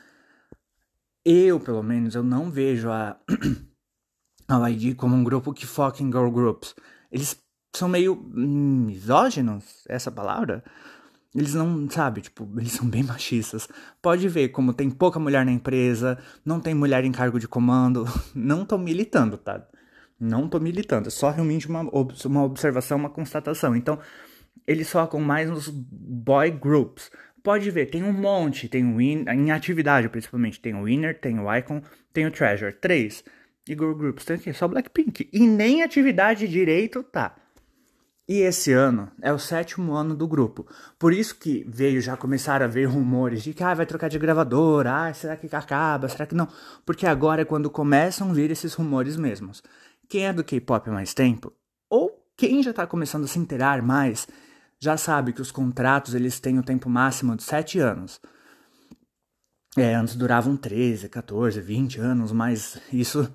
eu, 1.26 1.60
pelo 1.60 1.84
menos, 1.84 2.16
eu 2.16 2.24
não 2.24 2.50
vejo 2.50 2.90
a 2.90 3.20
a 4.48 4.70
YG 4.70 4.96
como 4.96 5.16
um 5.16 5.24
grupo 5.24 5.54
que 5.54 5.66
foca 5.66 6.02
em 6.02 6.08
girl 6.08 6.30
groups. 6.30 6.74
Eles 7.12 7.38
são 7.76 7.88
meio 7.88 8.16
misóginos, 8.16 9.84
essa 9.88 10.12
palavra? 10.12 10.64
Eles 11.36 11.54
não, 11.54 11.88
sabe, 11.90 12.22
tipo, 12.22 12.50
eles 12.58 12.72
são 12.72 12.88
bem 12.88 13.04
machistas. 13.04 13.68
Pode 14.02 14.28
ver 14.28 14.50
como 14.50 14.74
tem 14.74 14.90
pouca 14.90 15.20
mulher 15.20 15.46
na 15.46 15.52
empresa, 15.52 16.18
não 16.44 16.60
tem 16.60 16.74
mulher 16.74 17.06
em 17.06 17.12
cargo 17.12 17.40
de 17.40 17.48
comando. 17.48 18.06
Não 18.34 18.66
tô 18.66 18.78
militando, 18.78 19.38
tá? 19.38 19.68
Não 20.20 20.50
tô 20.50 20.60
militando, 20.60 21.08
é 21.08 21.12
só 21.12 21.30
realmente 21.30 21.68
uma, 21.68 21.82
uma 21.82 22.44
observação, 22.44 22.98
uma 22.98 23.10
constatação. 23.10 23.76
Então, 23.76 24.00
eles 24.68 24.90
focam 24.90 25.20
mais 25.22 25.50
nos 25.50 25.70
boy 25.70 26.52
groups. 26.52 27.10
Pode 27.42 27.72
ver, 27.72 27.90
tem 27.90 28.04
um 28.04 28.12
monte, 28.12 28.68
tem 28.68 28.86
o 28.86 28.98
win, 28.98 29.24
em 29.28 29.52
atividade 29.52 30.10
principalmente, 30.10 30.60
tem 30.60 30.76
o 30.76 30.84
Winner, 30.84 31.18
tem 31.20 31.40
o 31.40 31.56
Icon, 31.56 31.82
tem 32.12 32.26
o 32.28 32.32
Treasure. 32.32 32.74
Três 32.74 33.24
e 33.68 33.74
girl 33.74 33.94
groups. 33.94 34.26
Tem 34.26 34.36
aqui, 34.36 34.52
só 34.52 34.68
Blackpink. 34.68 35.30
E 35.32 35.48
nem 35.48 35.84
atividade 35.84 36.48
direito 36.48 37.04
tá. 37.04 37.36
E 38.30 38.42
esse 38.42 38.72
ano 38.72 39.12
é 39.24 39.34
o 39.34 39.40
sétimo 39.40 39.94
ano 39.94 40.16
do 40.16 40.28
grupo. 40.28 40.68
Por 41.00 41.12
isso 41.12 41.34
que 41.34 41.66
veio 41.68 42.00
já 42.00 42.16
começar 42.16 42.62
a 42.62 42.68
ver 42.68 42.86
rumores 42.86 43.42
de 43.42 43.56
que 43.56 43.64
ah, 43.64 43.74
vai 43.74 43.88
trocar 43.88 44.08
de 44.08 44.20
gravadora, 44.20 45.08
ah, 45.08 45.14
será 45.16 45.36
que 45.36 45.48
acaba, 45.56 46.08
será 46.08 46.28
que 46.28 46.36
não? 46.36 46.48
Porque 46.86 47.08
agora 47.08 47.42
é 47.42 47.46
quando 47.46 47.72
começam 47.72 48.30
a 48.30 48.34
vir 48.34 48.52
esses 48.52 48.76
rumores 48.76 49.18
mesmos. 49.18 49.64
Quem 50.08 50.28
é 50.28 50.32
do 50.32 50.44
K-pop 50.44 50.88
há 50.88 50.94
mais 50.94 51.12
tempo, 51.12 51.52
ou 51.90 52.24
quem 52.38 52.62
já 52.62 52.70
está 52.70 52.86
começando 52.86 53.24
a 53.24 53.28
se 53.28 53.40
inteirar 53.40 53.82
mais, 53.82 54.28
já 54.80 54.96
sabe 54.96 55.34
que 55.34 55.42
os 55.42 55.52
contratos 55.52 56.14
eles 56.14 56.40
têm 56.40 56.60
o 56.60 56.64
tempo 56.64 56.88
máximo 56.88 57.36
de 57.36 57.42
7 57.42 57.80
anos. 57.80 58.22
É, 59.76 59.96
antes 59.96 60.16
duravam 60.16 60.56
13, 60.56 61.10
14, 61.10 61.60
20 61.62 62.00
anos, 62.00 62.32
mas 62.32 62.80
isso 62.94 63.28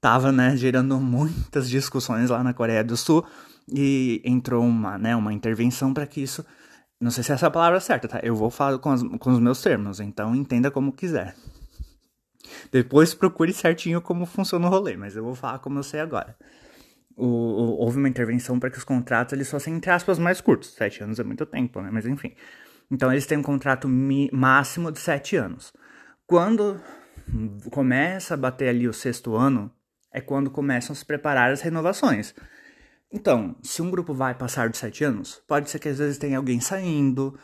tava, 0.00 0.32
né, 0.32 0.56
gerando 0.56 0.98
muitas 0.98 1.68
discussões 1.68 2.30
lá 2.30 2.42
na 2.42 2.54
Coreia 2.54 2.82
do 2.82 2.96
Sul 2.96 3.26
e 3.68 4.20
entrou 4.24 4.64
uma, 4.64 4.98
né, 4.98 5.14
uma 5.14 5.32
intervenção 5.32 5.92
para 5.92 6.06
que 6.06 6.22
isso, 6.22 6.44
não 7.00 7.10
sei 7.10 7.22
se 7.24 7.32
essa 7.32 7.46
é 7.46 7.48
a 7.48 7.50
palavra 7.50 7.80
certa, 7.80 8.08
tá? 8.08 8.20
Eu 8.22 8.34
vou 8.34 8.50
falar 8.50 8.78
com, 8.78 8.90
as, 8.90 9.02
com 9.02 9.30
os 9.30 9.38
meus 9.38 9.62
termos, 9.62 10.00
então 10.00 10.34
entenda 10.34 10.70
como 10.70 10.92
quiser. 10.92 11.34
Depois 12.70 13.14
procure 13.14 13.52
certinho 13.52 14.00
como 14.00 14.26
funciona 14.26 14.66
o 14.66 14.70
rolê, 14.70 14.96
mas 14.96 15.16
eu 15.16 15.24
vou 15.24 15.34
falar 15.34 15.58
como 15.58 15.78
eu 15.78 15.82
sei 15.82 16.00
agora. 16.00 16.36
O, 17.16 17.26
o, 17.26 17.80
houve 17.80 17.98
uma 17.98 18.08
intervenção 18.08 18.58
para 18.58 18.70
que 18.70 18.78
os 18.78 18.84
contratos 18.84 19.32
eles 19.32 19.50
fossem, 19.50 19.74
entre 19.74 19.90
aspas, 19.90 20.18
mais 20.18 20.40
curtos. 20.40 20.72
Sete 20.72 21.02
anos 21.02 21.18
é 21.18 21.24
muito 21.24 21.44
tempo, 21.46 21.80
né? 21.80 21.90
Mas 21.92 22.06
enfim. 22.06 22.32
Então 22.90 23.10
eles 23.12 23.26
têm 23.26 23.38
um 23.38 23.42
contrato 23.42 23.88
máximo 24.32 24.90
de 24.90 24.98
sete 24.98 25.36
anos. 25.36 25.72
Quando 26.26 26.80
começa 27.70 28.34
a 28.34 28.36
bater 28.36 28.68
ali 28.68 28.88
o 28.88 28.92
sexto 28.92 29.34
ano, 29.34 29.70
é 30.12 30.20
quando 30.20 30.50
começam 30.50 30.92
a 30.92 30.96
se 30.96 31.04
preparar 31.04 31.50
as 31.50 31.60
renovações. 31.60 32.34
Então, 33.12 33.54
se 33.62 33.82
um 33.82 33.90
grupo 33.90 34.14
vai 34.14 34.34
passar 34.34 34.70
de 34.70 34.78
sete 34.78 35.04
anos, 35.04 35.42
pode 35.46 35.68
ser 35.68 35.78
que 35.78 35.88
às 35.88 35.98
vezes 35.98 36.16
tenha 36.16 36.38
alguém 36.38 36.60
saindo, 36.60 37.38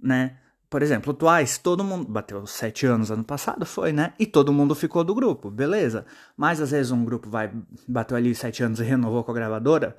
né? 0.00 0.38
Por 0.70 0.82
exemplo, 0.82 1.12
o 1.12 1.14
Twice, 1.14 1.58
todo 1.58 1.82
mundo 1.82 2.08
bateu 2.08 2.46
sete 2.46 2.86
anos 2.86 3.10
ano 3.10 3.24
passado, 3.24 3.66
foi, 3.66 3.92
né? 3.92 4.14
E 4.20 4.24
todo 4.24 4.52
mundo 4.52 4.72
ficou 4.72 5.02
do 5.02 5.12
grupo, 5.12 5.50
beleza. 5.50 6.06
Mas 6.36 6.60
às 6.60 6.70
vezes 6.70 6.92
um 6.92 7.04
grupo 7.04 7.28
vai 7.28 7.52
bateu 7.88 8.16
ali 8.16 8.32
sete 8.36 8.62
anos 8.62 8.78
e 8.78 8.84
renovou 8.84 9.24
com 9.24 9.32
a 9.32 9.34
gravadora, 9.34 9.96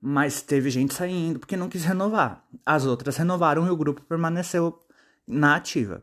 mas 0.00 0.40
teve 0.40 0.70
gente 0.70 0.94
saindo 0.94 1.38
porque 1.38 1.56
não 1.56 1.68
quis 1.68 1.84
renovar. 1.84 2.42
As 2.64 2.86
outras 2.86 3.18
renovaram 3.18 3.66
e 3.66 3.70
o 3.70 3.76
grupo 3.76 4.00
permaneceu 4.02 4.80
na 5.26 5.56
ativa. 5.56 6.02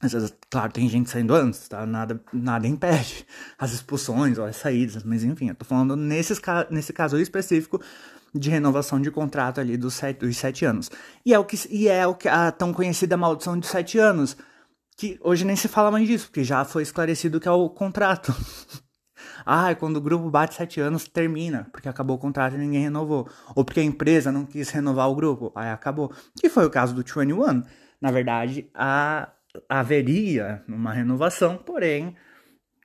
Às 0.00 0.12
vezes, 0.12 0.34
claro, 0.50 0.72
tem 0.72 0.88
gente 0.88 1.08
saindo 1.08 1.34
antes, 1.34 1.68
tá? 1.68 1.86
Nada, 1.86 2.20
nada 2.32 2.66
impede 2.66 3.26
as 3.58 3.72
expulsões 3.72 4.36
ou 4.36 4.44
as 4.44 4.56
saídas, 4.56 5.02
mas 5.02 5.24
enfim, 5.24 5.48
eu 5.48 5.54
tô 5.54 5.64
falando 5.64 5.96
nesses, 5.96 6.40
nesse 6.70 6.92
caso 6.92 7.18
específico 7.18 7.80
de 8.34 8.50
renovação 8.50 9.00
de 9.00 9.10
contrato 9.10 9.58
ali 9.58 9.76
dos 9.76 9.94
sete, 9.94 10.20
dos 10.20 10.36
sete 10.36 10.66
anos. 10.66 10.90
E 11.24 11.32
é 11.32 11.38
o 11.38 11.44
que, 11.44 11.56
e 11.70 11.88
é 11.88 12.06
o 12.06 12.14
que 12.14 12.28
a 12.28 12.52
tão 12.52 12.74
conhecida 12.74 13.16
maldição 13.16 13.58
de 13.58 13.66
sete 13.66 13.98
anos, 13.98 14.36
que 14.98 15.18
hoje 15.22 15.46
nem 15.46 15.56
se 15.56 15.68
fala 15.68 15.90
mais 15.90 16.06
disso, 16.06 16.26
porque 16.26 16.44
já 16.44 16.62
foi 16.64 16.82
esclarecido 16.82 17.40
que 17.40 17.48
é 17.48 17.50
o 17.50 17.70
contrato. 17.70 18.34
ah, 19.46 19.74
quando 19.74 19.96
o 19.96 20.00
grupo 20.00 20.30
bate 20.30 20.56
sete 20.56 20.78
anos, 20.78 21.08
termina, 21.08 21.68
porque 21.72 21.88
acabou 21.88 22.16
o 22.16 22.18
contrato 22.18 22.54
e 22.54 22.58
ninguém 22.58 22.82
renovou. 22.82 23.28
Ou 23.54 23.64
porque 23.64 23.80
a 23.80 23.84
empresa 23.84 24.30
não 24.30 24.44
quis 24.44 24.68
renovar 24.68 25.08
o 25.08 25.14
grupo, 25.14 25.52
aí 25.54 25.70
acabou. 25.70 26.12
Que 26.38 26.50
foi 26.50 26.66
o 26.66 26.70
caso 26.70 26.94
do 26.94 27.02
21. 27.02 27.62
Na 27.98 28.10
verdade, 28.10 28.68
a 28.74 29.30
haveria 29.68 30.62
uma 30.68 30.92
renovação, 30.92 31.56
porém, 31.56 32.16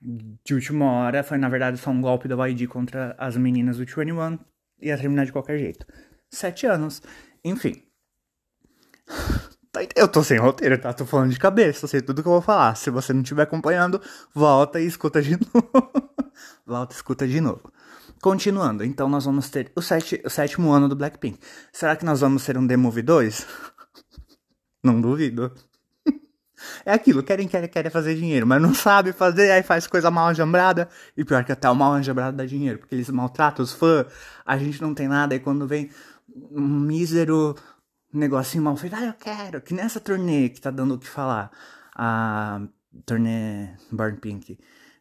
de 0.01 0.53
última 0.53 0.85
hora, 0.91 1.23
foi 1.23 1.37
na 1.37 1.49
verdade 1.49 1.77
só 1.77 1.91
um 1.91 2.01
golpe 2.01 2.27
da 2.27 2.47
YG 2.47 2.67
contra 2.67 3.15
as 3.17 3.37
meninas 3.37 3.77
do 3.77 3.85
21, 3.85 4.39
ia 4.81 4.97
terminar 4.97 5.25
de 5.25 5.31
qualquer 5.31 5.57
jeito. 5.57 5.85
Sete 6.29 6.65
anos, 6.65 7.01
enfim. 7.43 7.83
Tá 9.71 9.81
eu 9.95 10.07
tô 10.07 10.23
sem 10.23 10.37
roteiro, 10.37 10.77
tá? 10.77 10.91
Tô 10.91 11.05
falando 11.05 11.31
de 11.31 11.39
cabeça, 11.39 11.87
sei 11.87 12.01
tudo 12.01 12.21
que 12.21 12.27
eu 12.27 12.33
vou 12.33 12.41
falar. 12.41 12.75
Se 12.75 12.89
você 12.89 13.13
não 13.13 13.21
estiver 13.21 13.43
acompanhando, 13.43 14.01
volta 14.33 14.79
e 14.81 14.85
escuta 14.85 15.21
de 15.21 15.37
novo. 15.53 15.91
volta 16.65 16.93
e 16.93 16.95
escuta 16.95 17.27
de 17.27 17.39
novo. 17.39 17.71
Continuando, 18.21 18.83
então 18.83 19.09
nós 19.09 19.25
vamos 19.25 19.49
ter 19.49 19.71
o, 19.75 19.81
sete, 19.81 20.21
o 20.25 20.29
sétimo 20.29 20.71
ano 20.71 20.87
do 20.87 20.95
Blackpink. 20.95 21.39
Será 21.71 21.95
que 21.95 22.05
nós 22.05 22.21
vamos 22.21 22.45
ter 22.45 22.57
um 22.57 22.67
The 22.67 22.77
Movie 22.77 23.01
2? 23.01 23.47
não 24.83 24.99
duvido. 24.99 25.53
É 26.85 26.93
aquilo, 26.93 27.23
querem, 27.23 27.47
querem, 27.47 27.69
querem 27.69 27.91
fazer 27.91 28.15
dinheiro, 28.15 28.45
mas 28.45 28.61
não 28.61 28.73
sabe 28.75 29.11
fazer, 29.11 29.51
aí 29.51 29.63
faz 29.63 29.87
coisa 29.87 30.11
mal 30.11 30.31
enjambrada. 30.31 30.89
E 31.15 31.23
pior 31.23 31.43
que 31.43 31.51
até 31.51 31.69
o 31.69 31.75
mal 31.75 31.97
enjambrado 31.99 32.37
dá 32.37 32.45
dinheiro, 32.45 32.79
porque 32.79 32.95
eles 32.95 33.09
maltratam 33.09 33.63
os 33.63 33.73
fãs, 33.73 34.05
a 34.45 34.57
gente 34.57 34.81
não 34.81 34.93
tem 34.93 35.07
nada, 35.07 35.35
e 35.35 35.39
quando 35.39 35.67
vem 35.67 35.89
um 36.51 36.61
mísero 36.61 37.55
negocinho 38.13 38.63
mal 38.63 38.75
feito, 38.75 38.95
ah, 38.95 39.05
eu 39.05 39.13
quero, 39.13 39.61
que 39.61 39.73
nessa 39.73 39.99
turnê 39.99 40.49
que 40.49 40.59
tá 40.59 40.69
dando 40.69 40.95
o 40.95 40.99
que 40.99 41.07
falar, 41.07 41.51
a 41.95 42.61
turnê 43.05 43.69
Burn 43.91 44.17
Pink, 44.17 44.57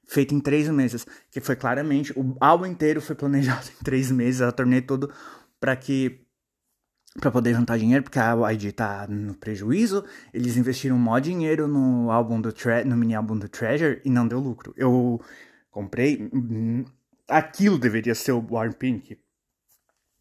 feita 0.06 0.34
em 0.34 0.40
três 0.40 0.68
meses, 0.68 1.06
que 1.30 1.40
foi 1.40 1.56
claramente, 1.56 2.12
o 2.16 2.36
álbum 2.40 2.66
inteiro 2.66 3.00
foi 3.00 3.14
planejado 3.14 3.66
em 3.80 3.84
três 3.84 4.10
meses, 4.10 4.40
a 4.40 4.52
turnê 4.52 4.80
todo, 4.80 5.12
para 5.60 5.76
que 5.76 6.20
para 7.18 7.30
poder 7.30 7.54
juntar 7.54 7.76
dinheiro, 7.76 8.04
porque 8.04 8.18
a 8.18 8.34
YG 8.52 8.72
tá 8.72 9.06
no 9.08 9.34
prejuízo. 9.34 10.04
Eles 10.32 10.56
investiram 10.56 10.96
mó 10.96 11.18
dinheiro 11.18 11.66
no 11.66 12.10
álbum 12.10 12.40
do 12.40 12.52
Tre 12.52 12.84
no 12.84 12.96
mini 12.96 13.14
álbum 13.14 13.36
do 13.36 13.48
Treasure 13.48 14.00
e 14.04 14.10
não 14.10 14.28
deu 14.28 14.38
lucro. 14.38 14.72
Eu 14.76 15.20
comprei. 15.70 16.30
Hum, 16.32 16.84
aquilo 17.28 17.78
deveria 17.78 18.14
ser 18.14 18.32
o 18.32 18.46
Warm 18.48 18.72
Pink. 18.72 19.18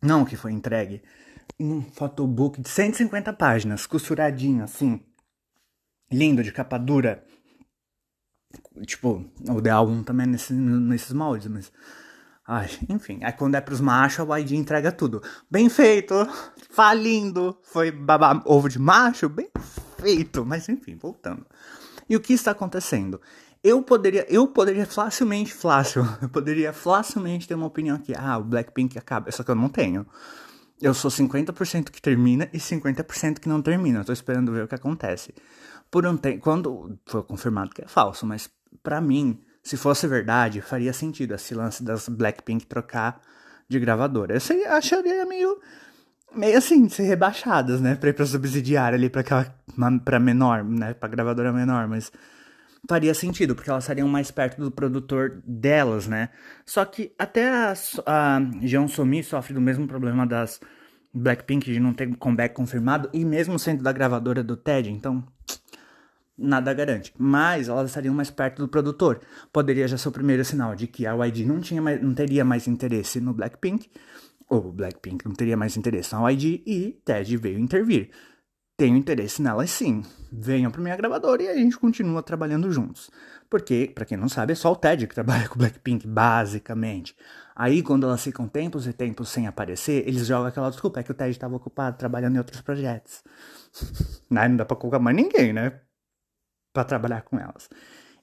Não 0.01 0.25
que 0.25 0.35
foi 0.35 0.51
entregue. 0.51 1.01
Um 1.59 1.81
photobook 1.81 2.61
de 2.61 2.69
150 2.69 3.33
páginas, 3.33 3.85
costuradinho 3.85 4.63
assim. 4.63 5.01
Lindo, 6.11 6.43
de 6.43 6.51
capa 6.51 6.77
dura. 6.77 7.23
Tipo, 8.85 9.29
o 9.47 9.61
The 9.61 9.69
Album 9.69 10.01
também 10.01 10.23
é 10.25 10.29
nesse, 10.29 10.53
nesses 10.53 11.13
moldes, 11.13 11.47
mas 11.47 11.71
Ai, 12.51 12.67
enfim, 12.89 13.19
aí 13.21 13.31
quando 13.31 13.53
é 13.53 13.61
pros 13.61 13.79
machos, 13.79 14.27
a 14.27 14.39
YG 14.39 14.55
entrega 14.55 14.91
tudo. 14.91 15.21
Bem 15.51 15.69
feito, 15.69 16.15
falindo, 16.71 17.55
foi 17.61 17.91
babá 17.91 18.41
ovo 18.43 18.67
de 18.67 18.79
macho, 18.79 19.29
bem 19.29 19.51
feito. 19.99 20.43
Mas 20.43 20.67
enfim, 20.67 20.97
voltando. 20.99 21.45
E 22.09 22.15
o 22.15 22.19
que 22.19 22.33
está 22.33 22.49
acontecendo? 22.49 23.21
Eu 23.63 23.83
poderia, 23.83 24.25
eu 24.33 24.47
poderia 24.47 24.87
facilmente, 24.87 25.53
fácil, 25.53 26.03
eu 26.23 26.27
poderia 26.27 26.73
facilmente 26.73 27.47
ter 27.47 27.53
uma 27.53 27.67
opinião 27.67 27.97
aqui. 27.97 28.15
Ah, 28.17 28.39
o 28.39 28.43
Blackpink 28.43 28.97
acaba, 28.97 29.31
só 29.31 29.43
que 29.43 29.51
eu 29.51 29.55
não 29.55 29.69
tenho. 29.69 30.07
Eu 30.81 30.95
sou 30.95 31.11
50% 31.11 31.91
que 31.91 32.01
termina 32.01 32.49
e 32.51 32.57
50% 32.57 33.37
que 33.37 33.47
não 33.47 33.61
termina. 33.61 33.99
Eu 33.99 34.05
tô 34.05 34.11
esperando 34.11 34.51
ver 34.51 34.63
o 34.63 34.67
que 34.67 34.73
acontece. 34.73 35.35
Por 35.91 36.03
um 36.03 36.17
tempo, 36.17 36.41
quando 36.41 36.97
foi 37.05 37.21
confirmado 37.21 37.69
que 37.69 37.83
é 37.83 37.87
falso, 37.87 38.25
mas 38.25 38.49
para 38.81 38.99
mim, 38.99 39.39
se 39.69 39.77
fosse 39.77 40.07
verdade, 40.07 40.61
faria 40.61 40.91
sentido 40.91 41.35
esse 41.35 41.53
lance 41.53 41.83
das 41.83 42.09
Blackpink 42.09 42.65
trocar 42.65 43.21
de 43.69 43.79
gravadora. 43.79 44.33
Eu 44.33 44.39
sei, 44.39 44.65
acharia 44.65 45.23
meio. 45.27 45.59
meio 46.35 46.57
assim, 46.57 46.89
ser 46.89 47.03
rebaixadas, 47.03 47.79
né? 47.79 47.93
Pra 47.93 48.09
ir 48.09 48.13
pra 48.13 48.25
subsidiária 48.25 48.97
ali, 48.97 49.11
pra, 49.11 49.21
aquela, 49.21 49.45
pra 50.03 50.19
menor, 50.19 50.63
né? 50.63 50.95
Pra 50.95 51.07
gravadora 51.07 51.53
menor, 51.53 51.87
mas 51.87 52.11
faria 52.89 53.13
sentido, 53.13 53.53
porque 53.53 53.69
elas 53.69 53.83
estariam 53.83 54.07
mais 54.07 54.31
perto 54.31 54.59
do 54.59 54.71
produtor 54.71 55.39
delas, 55.45 56.07
né? 56.07 56.29
Só 56.65 56.83
que 56.83 57.13
até 57.19 57.47
a, 57.47 57.73
a 58.07 58.41
Jeon 58.63 58.87
Somi 58.87 59.21
sofre 59.21 59.53
do 59.53 59.61
mesmo 59.61 59.87
problema 59.87 60.25
das 60.25 60.59
Blackpink 61.13 61.71
de 61.71 61.79
não 61.79 61.93
ter 61.93 62.11
comeback 62.15 62.55
confirmado, 62.55 63.07
e 63.13 63.23
mesmo 63.23 63.59
sendo 63.59 63.83
da 63.83 63.91
gravadora 63.91 64.43
do 64.43 64.57
Ted, 64.57 64.89
então 64.89 65.23
nada 66.39 66.73
garante. 66.73 67.13
Mas 67.17 67.67
elas 67.67 67.89
estariam 67.89 68.13
mais 68.13 68.29
perto 68.29 68.61
do 68.61 68.67
produtor. 68.67 69.21
Poderia 69.51 69.87
já 69.87 69.97
ser 69.97 70.09
o 70.09 70.11
primeiro 70.11 70.43
sinal 70.45 70.75
de 70.75 70.87
que 70.87 71.05
a 71.05 71.13
YG 71.25 71.45
não, 71.45 71.59
tinha 71.59 71.81
mais, 71.81 72.01
não 72.01 72.13
teria 72.13 72.45
mais 72.45 72.67
interesse 72.67 73.19
no 73.19 73.33
Blackpink, 73.33 73.89
ou 74.49 74.71
Blackpink 74.71 75.25
não 75.25 75.33
teria 75.33 75.57
mais 75.57 75.77
interesse 75.77 76.13
na 76.13 76.31
YG, 76.31 76.63
e 76.65 77.01
Ted 77.05 77.37
veio 77.37 77.59
intervir. 77.59 78.09
Tenho 78.79 78.95
interesse 78.95 79.41
nelas 79.41 79.69
sim. 79.71 80.03
Venham 80.31 80.71
para 80.71 80.81
minha 80.81 80.95
gravadora 80.95 81.43
e 81.43 81.49
a 81.49 81.53
gente 81.53 81.77
continua 81.77 82.23
trabalhando 82.23 82.71
juntos. 82.71 83.11
Porque, 83.49 83.91
para 83.93 84.05
quem 84.05 84.17
não 84.17 84.29
sabe, 84.29 84.53
é 84.53 84.55
só 84.55 84.71
o 84.71 84.75
Ted 84.75 85.05
que 85.05 85.13
trabalha 85.13 85.49
com 85.49 85.59
Blackpink, 85.59 86.07
basicamente. 86.07 87.13
Aí, 87.53 87.83
quando 87.83 88.05
elas 88.05 88.23
ficam 88.23 88.47
tempos 88.47 88.87
e 88.87 88.93
tempos 88.93 89.27
sem 89.27 89.47
aparecer, 89.47 90.07
eles 90.07 90.25
jogam 90.25 90.47
aquela 90.47 90.69
desculpa, 90.69 91.01
é 91.01 91.03
que 91.03 91.11
o 91.11 91.13
Ted 91.13 91.31
estava 91.31 91.57
ocupado 91.57 91.97
trabalhando 91.97 92.35
em 92.35 92.37
outros 92.37 92.61
projetos. 92.61 93.21
não 94.31 94.55
dá 94.55 94.63
pra 94.63 94.77
colocar 94.77 94.99
mais 94.99 95.17
ninguém, 95.17 95.51
né? 95.51 95.81
Para 96.73 96.83
trabalhar 96.83 97.21
com 97.21 97.39
elas. 97.39 97.69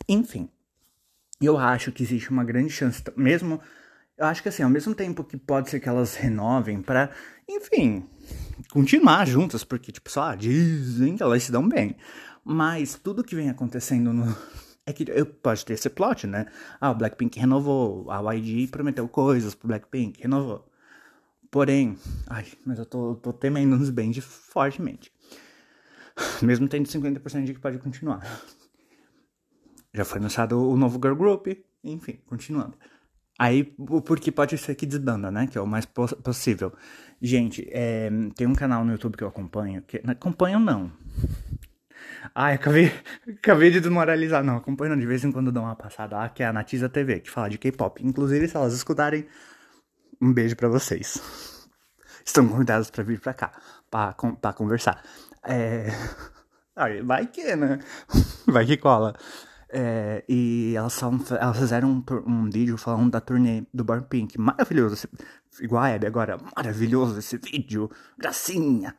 Enfim, 0.09 0.49
eu 1.41 1.59
acho 1.59 1.93
que 1.93 2.03
existe 2.03 2.31
uma 2.31 2.45
grande 2.45 2.71
chance, 2.71 3.03
mesmo 3.17 3.61
eu 4.17 4.25
acho 4.25 4.43
que 4.43 4.49
assim, 4.49 4.63
ao 4.63 4.71
mesmo 4.71 4.95
tempo 4.95 5.23
que 5.23 5.37
pode 5.37 5.69
ser 5.69 5.79
que 5.79 5.89
elas 5.89 6.15
renovem 6.15 6.81
para, 6.81 7.11
enfim, 7.47 8.09
continuar 8.73 9.27
juntas, 9.27 9.63
porque 9.63 9.93
tipo, 9.93 10.11
só 10.11 10.35
dizem 10.35 11.17
que 11.17 11.23
elas 11.23 11.43
se 11.43 11.53
dão 11.53 11.69
bem. 11.69 11.97
Mas 12.43 12.95
tudo 12.95 13.23
que 13.25 13.37
vem 13.37 13.51
acontecendo 13.51 14.13
no 14.13 14.35
é 14.87 14.93
que 14.93 15.05
eu 15.09 15.27
pode 15.27 15.65
ter 15.67 15.75
esse 15.75 15.91
plot, 15.91 16.27
né? 16.27 16.47
Ah, 16.81 16.93
o 16.93 16.95
Blackpink 16.95 17.39
renovou, 17.39 18.11
a 18.11 18.35
YG 18.35 18.69
prometeu 18.69 19.07
coisas 19.09 19.55
pro 19.55 19.69
Blackpink, 19.69 20.23
renovou. 20.23 20.67
Porém, 21.51 21.99
ai, 22.29 22.47
mas 22.65 22.79
eu 22.79 22.87
tô, 22.87 23.17
tô 23.17 23.33
temendo 23.33 23.77
nos 23.77 23.91
bens 23.91 24.17
fortemente. 24.19 25.13
Mesmo 26.43 26.69
tendo 26.69 26.89
50% 26.89 27.45
de 27.45 27.55
que 27.55 27.61
pode 27.61 27.79
continuar. 27.79 28.21
Já 29.93 30.05
foi 30.05 30.19
anunciado 30.19 30.61
o 30.61 30.77
novo 30.77 30.99
Girl 31.03 31.15
Group, 31.15 31.49
enfim, 31.83 32.21
continuando. 32.27 32.77
Aí, 33.39 33.65
porque 34.05 34.33
pode 34.33 34.57
ser 34.57 34.75
que 34.75 34.87
desbanda, 34.87 35.31
né? 35.31 35.47
Que 35.47 35.59
é 35.59 35.61
o 35.61 35.67
mais 35.67 35.85
poss 35.85 36.15
possível. 36.15 36.73
Gente, 37.21 37.69
é, 37.71 38.11
tem 38.35 38.47
um 38.47 38.55
canal 38.55 38.85
no 38.85 38.93
YouTube 38.93 39.17
que 39.17 39.25
eu 39.25 39.29
acompanho. 39.29 39.83
Que, 39.83 40.03
acompanho 40.07 40.59
não. 40.59 40.91
Ai, 42.35 42.55
acabei, 42.55 42.93
acabei 43.29 43.71
de 43.71 43.81
desmoralizar. 43.81 44.43
Não, 44.43 44.57
acompanho 44.57 44.97
de 44.99 45.07
vez 45.07 45.23
em 45.23 45.31
quando 45.31 45.53
dou 45.53 45.63
uma 45.63 45.77
passada 45.77 46.17
lá, 46.17 46.29
que 46.31 46.43
é 46.43 46.47
a 46.47 46.53
Natiza 46.53 46.89
TV, 46.89 47.21
que 47.21 47.31
fala 47.31 47.51
de 47.51 47.59
K-pop. 47.59 48.03
Inclusive, 48.05 48.49
se 48.49 48.57
elas 48.57 48.73
escutarem, 48.73 49.27
um 50.21 50.33
beijo 50.33 50.57
para 50.57 50.69
vocês. 50.69 51.21
Estão 52.25 52.49
convidados 52.49 52.91
para 52.91 53.05
vir 53.05 53.21
para 53.21 53.35
cá, 53.35 53.53
para 53.91 54.53
conversar. 54.55 55.03
É. 55.47 55.87
Vai 57.05 57.27
que, 57.27 57.57
né? 57.57 57.79
Vai 58.47 58.67
que 58.67 58.77
cola. 58.77 59.15
É, 59.69 60.25
e 60.29 60.75
elas, 60.77 61.01
elas 61.03 61.59
fizeram 61.59 61.91
um, 61.91 62.05
um, 62.27 62.51
vídeo 62.51 62.77
falando 62.77 63.11
da 63.11 63.21
turnê 63.21 63.67
do 63.73 63.83
Bar 63.83 64.03
Pink. 64.03 64.39
Maravilhoso. 64.39 64.95
Esse, 64.95 65.09
igual 65.65 65.83
a 65.83 65.95
Abby 65.95 66.07
agora. 66.07 66.39
Maravilhoso 66.55 67.19
esse 67.19 67.39
vídeo. 67.39 67.91
Gracinha. 68.19 68.95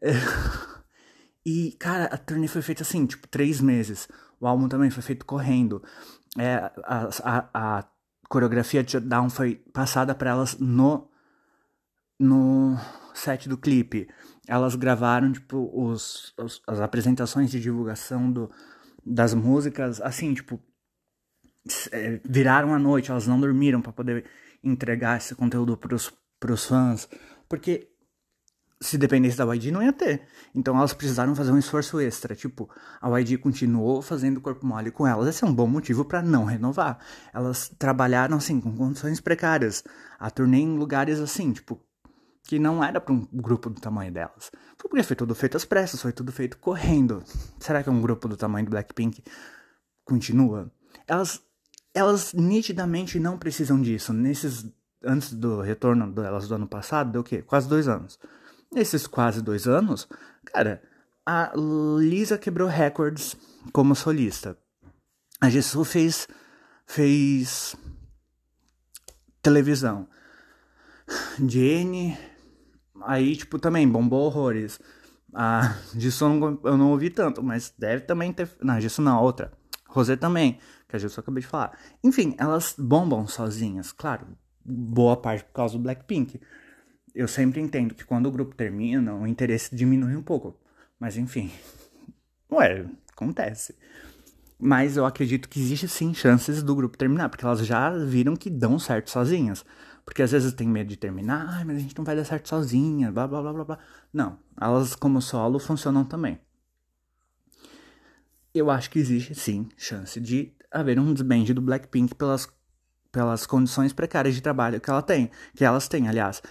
É, 0.00 0.12
e, 1.46 1.72
cara, 1.78 2.04
a 2.06 2.18
turnê 2.18 2.46
foi 2.46 2.62
feita 2.62 2.82
assim, 2.82 3.06
tipo, 3.06 3.26
três 3.28 3.60
meses. 3.60 4.08
O 4.40 4.46
álbum 4.46 4.68
também 4.68 4.90
foi 4.90 5.02
feito 5.02 5.24
correndo. 5.24 5.82
É, 6.38 6.70
a, 6.84 7.08
a, 7.22 7.78
a 7.78 7.84
coreografia 8.28 8.82
de 8.82 9.00
Down 9.00 9.30
foi 9.30 9.56
passada 9.72 10.14
para 10.14 10.30
elas 10.30 10.58
no, 10.58 11.10
no 12.18 12.76
set 13.14 13.48
do 13.48 13.58
clipe 13.58 14.08
elas 14.46 14.74
gravaram, 14.74 15.32
tipo, 15.32 15.70
os, 15.72 16.34
os, 16.38 16.62
as 16.66 16.80
apresentações 16.80 17.50
de 17.50 17.60
divulgação 17.60 18.30
do, 18.30 18.50
das 19.04 19.34
músicas, 19.34 20.00
assim, 20.00 20.34
tipo, 20.34 20.60
é, 21.92 22.20
viraram 22.24 22.74
a 22.74 22.78
noite, 22.78 23.10
elas 23.10 23.26
não 23.26 23.40
dormiram 23.40 23.80
para 23.80 23.92
poder 23.92 24.24
entregar 24.62 25.18
esse 25.18 25.34
conteúdo 25.34 25.76
pros, 25.76 26.12
pros 26.40 26.66
fãs, 26.66 27.08
porque 27.48 27.88
se 28.82 28.98
dependesse 28.98 29.36
da 29.38 29.44
YG, 29.54 29.70
não 29.70 29.82
ia 29.82 29.92
ter. 29.92 30.26
Então 30.54 30.76
elas 30.76 30.92
precisaram 30.92 31.34
fazer 31.36 31.52
um 31.52 31.58
esforço 31.58 32.00
extra. 32.00 32.34
Tipo, 32.34 32.68
a 33.00 33.08
YG 33.20 33.38
continuou 33.38 34.02
fazendo 34.02 34.40
corpo 34.40 34.66
mole 34.66 34.90
com 34.90 35.06
elas. 35.06 35.28
Esse 35.28 35.44
é 35.44 35.46
um 35.46 35.54
bom 35.54 35.68
motivo 35.68 36.04
para 36.04 36.20
não 36.20 36.44
renovar. 36.44 36.98
Elas 37.32 37.68
trabalharam, 37.78 38.36
assim, 38.36 38.60
com 38.60 38.76
condições 38.76 39.20
precárias. 39.20 39.84
A 40.18 40.30
turnê 40.30 40.58
em 40.58 40.76
lugares 40.76 41.20
assim, 41.20 41.52
tipo, 41.52 41.80
que 42.44 42.58
não 42.58 42.82
era 42.82 43.00
para 43.00 43.14
um 43.14 43.26
grupo 43.32 43.70
do 43.70 43.80
tamanho 43.80 44.12
delas. 44.12 44.50
Porque 44.76 45.02
foi 45.02 45.16
tudo 45.16 45.34
feito 45.34 45.56
às 45.56 45.64
pressas, 45.64 46.02
foi 46.02 46.12
tudo 46.12 46.32
feito 46.32 46.58
correndo. 46.58 47.22
Será 47.58 47.82
que 47.82 47.90
um 47.90 48.00
grupo 48.00 48.28
do 48.28 48.36
tamanho 48.36 48.66
do 48.66 48.70
Blackpink 48.70 49.22
continua? 50.04 50.70
Elas, 51.06 51.40
elas 51.94 52.32
nitidamente 52.32 53.18
não 53.20 53.38
precisam 53.38 53.80
disso. 53.80 54.12
Nesses 54.12 54.66
antes 55.04 55.32
do 55.32 55.60
retorno 55.60 56.12
delas 56.12 56.48
do 56.48 56.54
ano 56.54 56.66
passado, 56.66 57.12
deu 57.12 57.20
o 57.20 57.24
quê? 57.24 57.42
Quase 57.42 57.68
dois 57.68 57.88
anos. 57.88 58.18
Nesses 58.72 59.06
quase 59.06 59.42
dois 59.42 59.66
anos, 59.66 60.08
cara, 60.46 60.82
a 61.26 61.52
Lisa 61.98 62.38
quebrou 62.38 62.68
recordes 62.68 63.36
como 63.72 63.94
solista. 63.94 64.56
A 65.40 65.50
Jessu 65.50 65.84
fez, 65.84 66.26
fez 66.86 67.76
televisão. 69.42 70.08
Jenny, 71.46 72.16
aí, 73.06 73.36
tipo, 73.36 73.58
também 73.58 73.88
bombou 73.88 74.22
horrores. 74.22 74.80
A 75.34 75.76
Jessu 75.96 76.24
eu 76.64 76.76
não 76.76 76.90
ouvi 76.90 77.10
tanto, 77.10 77.42
mas 77.42 77.72
deve 77.78 78.02
também 78.02 78.32
ter. 78.32 78.50
Não, 78.60 78.80
Jessu 78.80 79.00
não, 79.02 79.22
outra. 79.22 79.52
Rosé 79.88 80.16
também, 80.16 80.58
que 80.88 80.96
a 80.96 80.98
Jessu 80.98 81.20
acabei 81.20 81.42
de 81.42 81.46
falar. 81.46 81.78
Enfim, 82.02 82.34
elas 82.38 82.74
bombam 82.78 83.26
sozinhas, 83.26 83.92
claro. 83.92 84.26
Boa 84.64 85.16
parte 85.16 85.44
por 85.44 85.52
causa 85.52 85.76
do 85.76 85.82
Blackpink 85.82 86.40
eu 87.14 87.28
sempre 87.28 87.60
entendo 87.60 87.94
que 87.94 88.04
quando 88.04 88.26
o 88.26 88.30
grupo 88.30 88.54
termina, 88.54 89.14
o 89.14 89.26
interesse 89.26 89.74
diminui 89.74 90.16
um 90.16 90.22
pouco. 90.22 90.58
Mas 90.98 91.16
enfim, 91.16 91.50
ué, 92.50 92.86
acontece. 93.12 93.76
Mas 94.58 94.96
eu 94.96 95.04
acredito 95.04 95.48
que 95.48 95.60
existe 95.60 95.88
sim 95.88 96.14
chances 96.14 96.62
do 96.62 96.74
grupo 96.74 96.96
terminar, 96.96 97.28
porque 97.28 97.44
elas 97.44 97.66
já 97.66 97.90
viram 97.90 98.36
que 98.36 98.48
dão 98.48 98.78
certo 98.78 99.10
sozinhas. 99.10 99.64
Porque 100.04 100.22
às 100.22 100.32
vezes 100.32 100.52
tem 100.52 100.68
medo 100.68 100.88
de 100.88 100.96
terminar, 100.96 101.46
ai, 101.48 101.64
mas 101.64 101.76
a 101.76 101.80
gente 101.80 101.96
não 101.96 102.04
vai 102.04 102.16
dar 102.16 102.24
certo 102.24 102.48
sozinha, 102.48 103.12
blá 103.12 103.26
blá 103.26 103.40
blá 103.40 103.52
blá 103.52 103.64
blá. 103.64 103.78
Não, 104.12 104.38
elas 104.60 104.94
como 104.94 105.22
solo 105.22 105.58
funcionam 105.58 106.04
também. 106.04 106.40
Eu 108.54 108.70
acho 108.70 108.90
que 108.90 108.98
existe 108.98 109.34
sim 109.34 109.68
chance 109.76 110.20
de 110.20 110.52
haver 110.70 110.98
um 110.98 111.14
desband 111.14 111.44
do 111.54 111.62
Blackpink 111.62 112.14
pelas, 112.14 112.48
pelas 113.10 113.46
condições 113.46 113.92
precárias 113.92 114.34
de 114.34 114.42
trabalho 114.42 114.80
que 114.80 114.90
ela 114.90 115.02
tem, 115.02 115.30
que 115.54 115.64
elas 115.64 115.88
têm, 115.88 116.08
aliás 116.08 116.42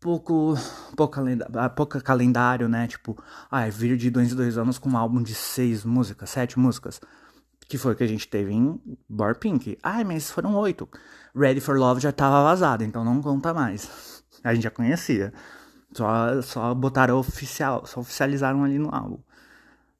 pouco, 0.00 0.54
pouco, 0.96 1.14
calenda, 1.14 1.68
pouco 1.70 2.00
calendário, 2.02 2.68
né? 2.68 2.86
Tipo, 2.86 3.16
ai, 3.50 3.70
vir 3.70 3.96
de 3.96 4.10
dois 4.10 4.32
em 4.32 4.36
dois 4.36 4.58
anos 4.58 4.78
com 4.78 4.90
um 4.90 4.96
álbum 4.96 5.22
de 5.22 5.34
seis 5.34 5.84
músicas, 5.84 6.30
sete 6.30 6.58
músicas. 6.58 7.00
Que 7.68 7.76
foi 7.76 7.92
o 7.92 7.96
que 7.96 8.02
a 8.02 8.08
gente 8.08 8.26
teve 8.26 8.52
em 8.52 8.80
Bar 9.08 9.38
Pink. 9.38 9.78
Ai, 9.82 10.02
mas 10.02 10.30
foram 10.30 10.54
oito. 10.56 10.88
Ready 11.36 11.60
for 11.60 11.78
Love 11.78 12.00
já 12.00 12.10
tava 12.10 12.42
vazado, 12.42 12.82
então 12.82 13.04
não 13.04 13.20
conta 13.20 13.52
mais. 13.52 14.24
A 14.42 14.54
gente 14.54 14.64
já 14.64 14.70
conhecia. 14.70 15.32
Só, 15.92 16.40
só 16.42 16.74
botaram 16.74 17.18
oficial, 17.18 17.84
só 17.86 18.00
oficializaram 18.00 18.64
ali 18.64 18.78
no 18.78 18.94
álbum. 18.94 19.18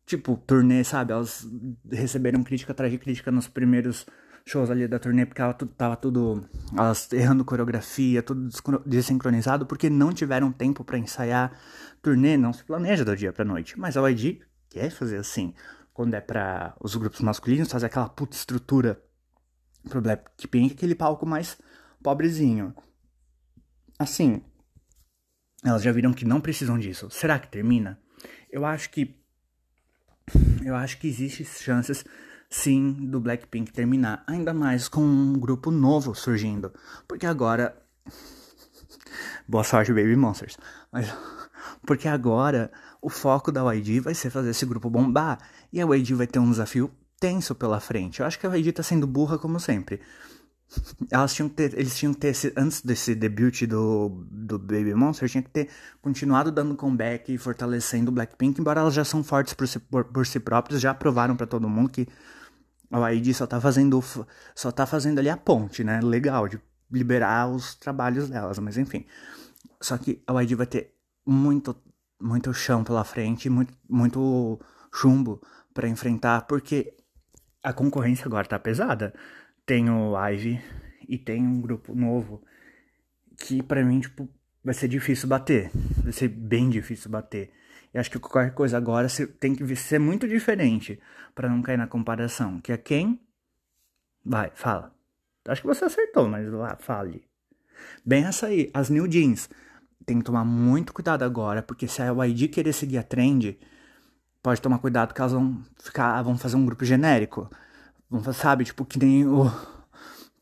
Tipo, 0.06 0.36
turnê, 0.46 0.82
sabe? 0.82 1.12
Elas 1.12 1.46
receberam 1.90 2.42
crítica 2.42 2.72
atrás 2.72 2.90
de 2.90 2.98
crítica 2.98 3.30
nos 3.30 3.46
primeiros 3.46 4.06
shows 4.46 4.70
ali 4.70 4.88
da 4.88 4.98
turnê, 4.98 5.26
porque 5.26 5.42
ela 5.42 5.52
tava 5.52 5.96
tudo. 5.96 6.48
Elas 6.74 7.12
errando 7.12 7.44
coreografia, 7.44 8.22
tudo 8.22 8.48
desincronizado, 8.86 9.66
porque 9.66 9.90
não 9.90 10.12
tiveram 10.12 10.50
tempo 10.50 10.82
para 10.82 10.98
ensaiar. 10.98 11.52
Turnê 12.00 12.38
não 12.38 12.52
se 12.52 12.64
planeja 12.64 13.04
do 13.04 13.14
dia 13.14 13.32
pra 13.32 13.44
noite. 13.44 13.78
Mas 13.78 13.96
a 13.96 14.08
YG 14.08 14.40
quer 14.70 14.90
fazer 14.90 15.18
assim. 15.18 15.52
Quando 15.98 16.14
é 16.14 16.20
para 16.20 16.76
os 16.80 16.94
grupos 16.94 17.18
masculinos, 17.22 17.72
fazer 17.72 17.86
aquela 17.86 18.08
puta 18.08 18.36
estrutura 18.36 19.02
pro 19.88 20.00
Blackpink, 20.00 20.74
aquele 20.74 20.94
palco 20.94 21.26
mais 21.26 21.58
pobrezinho. 22.00 22.72
Assim, 23.98 24.40
elas 25.64 25.82
já 25.82 25.90
viram 25.90 26.12
que 26.12 26.24
não 26.24 26.40
precisam 26.40 26.78
disso. 26.78 27.10
Será 27.10 27.36
que 27.36 27.48
termina? 27.48 28.00
Eu 28.48 28.64
acho 28.64 28.90
que. 28.90 29.20
Eu 30.64 30.76
acho 30.76 31.00
que 31.00 31.08
existe 31.08 31.44
chances 31.44 32.04
sim 32.48 32.92
do 32.92 33.20
Blackpink 33.20 33.72
terminar, 33.72 34.22
ainda 34.28 34.54
mais 34.54 34.86
com 34.86 35.00
um 35.00 35.32
grupo 35.32 35.68
novo 35.72 36.14
surgindo, 36.14 36.72
porque 37.08 37.26
agora 37.26 37.76
boa 39.48 39.64
sorte 39.64 39.92
Baby 39.92 40.14
Monsters, 40.14 40.56
mas 40.92 41.12
porque 41.86 42.08
agora 42.08 42.70
o 43.00 43.08
foco 43.08 43.50
da 43.52 43.62
YG 43.72 44.00
vai 44.00 44.14
ser 44.14 44.30
fazer 44.30 44.50
esse 44.50 44.66
grupo 44.66 44.90
bombar 44.90 45.38
e 45.72 45.80
a 45.80 45.86
YG 45.86 46.14
vai 46.14 46.26
ter 46.26 46.38
um 46.38 46.50
desafio 46.50 46.90
tenso 47.20 47.54
pela 47.54 47.80
frente. 47.80 48.20
Eu 48.20 48.26
acho 48.26 48.38
que 48.38 48.46
a 48.46 48.56
YG 48.56 48.72
tá 48.72 48.82
sendo 48.82 49.06
burra 49.06 49.38
como 49.38 49.58
sempre. 49.58 50.00
Elas 51.10 51.34
tinham 51.34 51.48
que 51.48 51.54
ter, 51.54 51.78
eles 51.78 51.96
tinham 51.96 52.12
que 52.12 52.20
ter, 52.20 52.52
antes 52.56 52.82
desse 52.82 53.14
debut 53.14 53.62
do, 53.66 54.26
do 54.30 54.58
Baby 54.58 54.94
Monster, 54.94 55.28
tinha 55.28 55.42
que 55.42 55.50
ter 55.50 55.68
continuado 56.00 56.52
dando 56.52 56.76
comeback 56.76 57.32
e 57.32 57.38
fortalecendo 57.38 58.10
o 58.10 58.14
Blackpink, 58.14 58.60
embora 58.60 58.80
elas 58.80 58.92
já 58.92 59.04
são 59.04 59.24
fortes 59.24 59.54
por 59.54 59.66
si, 59.66 59.78
por, 59.78 60.04
por 60.04 60.26
si 60.26 60.38
próprios, 60.38 60.80
já 60.80 60.92
provaram 60.92 61.36
para 61.36 61.46
todo 61.46 61.68
mundo 61.68 61.88
que 61.88 62.06
a 62.90 63.10
YG 63.10 63.34
só 63.34 63.46
tá 63.46 63.60
fazendo 63.60 64.02
só 64.54 64.70
tá 64.70 64.86
fazendo 64.86 65.18
ali 65.18 65.28
a 65.28 65.36
ponte, 65.36 65.84
né? 65.84 66.00
Legal 66.02 66.48
de 66.48 66.60
liberar 66.90 67.48
os 67.48 67.74
trabalhos 67.74 68.28
delas, 68.28 68.58
mas 68.58 68.76
enfim. 68.76 69.06
Só 69.80 69.96
que 69.96 70.22
a 70.26 70.42
YG 70.42 70.54
vai 70.54 70.66
ter 70.66 70.97
muito 71.28 71.76
muito 72.20 72.52
chão 72.52 72.82
pela 72.82 73.04
frente, 73.04 73.48
muito 73.48 73.72
muito 73.88 74.58
chumbo 74.92 75.40
para 75.72 75.88
enfrentar, 75.88 76.42
porque 76.42 76.94
a 77.62 77.72
concorrência 77.72 78.26
agora 78.26 78.46
tá 78.46 78.58
pesada. 78.58 79.14
Tem 79.66 79.90
o 79.90 80.14
Ivy 80.28 80.60
e 81.08 81.18
tem 81.18 81.46
um 81.46 81.60
grupo 81.60 81.94
novo 81.94 82.42
que 83.36 83.62
para 83.62 83.84
mim 83.84 84.00
tipo 84.00 84.28
vai 84.64 84.74
ser 84.74 84.88
difícil 84.88 85.28
bater, 85.28 85.70
vai 86.02 86.12
ser 86.12 86.28
bem 86.28 86.70
difícil 86.70 87.10
bater. 87.10 87.50
Eu 87.92 88.00
acho 88.00 88.10
que 88.10 88.18
qualquer 88.18 88.52
coisa 88.52 88.76
agora 88.76 89.08
tem 89.40 89.54
que 89.54 89.76
ser 89.76 89.98
muito 89.98 90.26
diferente 90.26 90.98
para 91.34 91.48
não 91.48 91.62
cair 91.62 91.78
na 91.78 91.86
comparação. 91.86 92.60
Que 92.60 92.72
é 92.72 92.76
quem? 92.76 93.20
Vai, 94.24 94.50
fala. 94.54 94.94
Acho 95.46 95.62
que 95.62 95.66
você 95.66 95.84
acertou, 95.84 96.28
mas 96.28 96.50
lá, 96.52 96.76
fale. 96.76 97.24
Bem 98.04 98.24
essa 98.24 98.48
aí, 98.48 98.70
as 98.74 98.90
New 98.90 99.06
Jeans. 99.08 99.48
Tem 100.08 100.18
que 100.18 100.24
tomar 100.24 100.42
muito 100.42 100.94
cuidado 100.94 101.22
agora, 101.22 101.62
porque 101.62 101.86
se 101.86 102.00
a 102.00 102.24
YG 102.24 102.48
querer 102.48 102.72
seguir 102.72 102.96
a 102.96 103.02
trend, 103.02 103.58
pode 104.42 104.58
tomar 104.58 104.78
cuidado 104.78 105.12
que 105.12 105.20
elas 105.20 105.34
vão 105.34 105.62
ficar, 105.78 106.22
vão 106.22 106.38
fazer 106.38 106.56
um 106.56 106.64
grupo 106.64 106.82
genérico. 106.82 107.50
Vão, 108.08 108.32
sabe, 108.32 108.64
tipo, 108.64 108.86
que 108.86 108.98
nem 108.98 109.26
o 109.26 109.52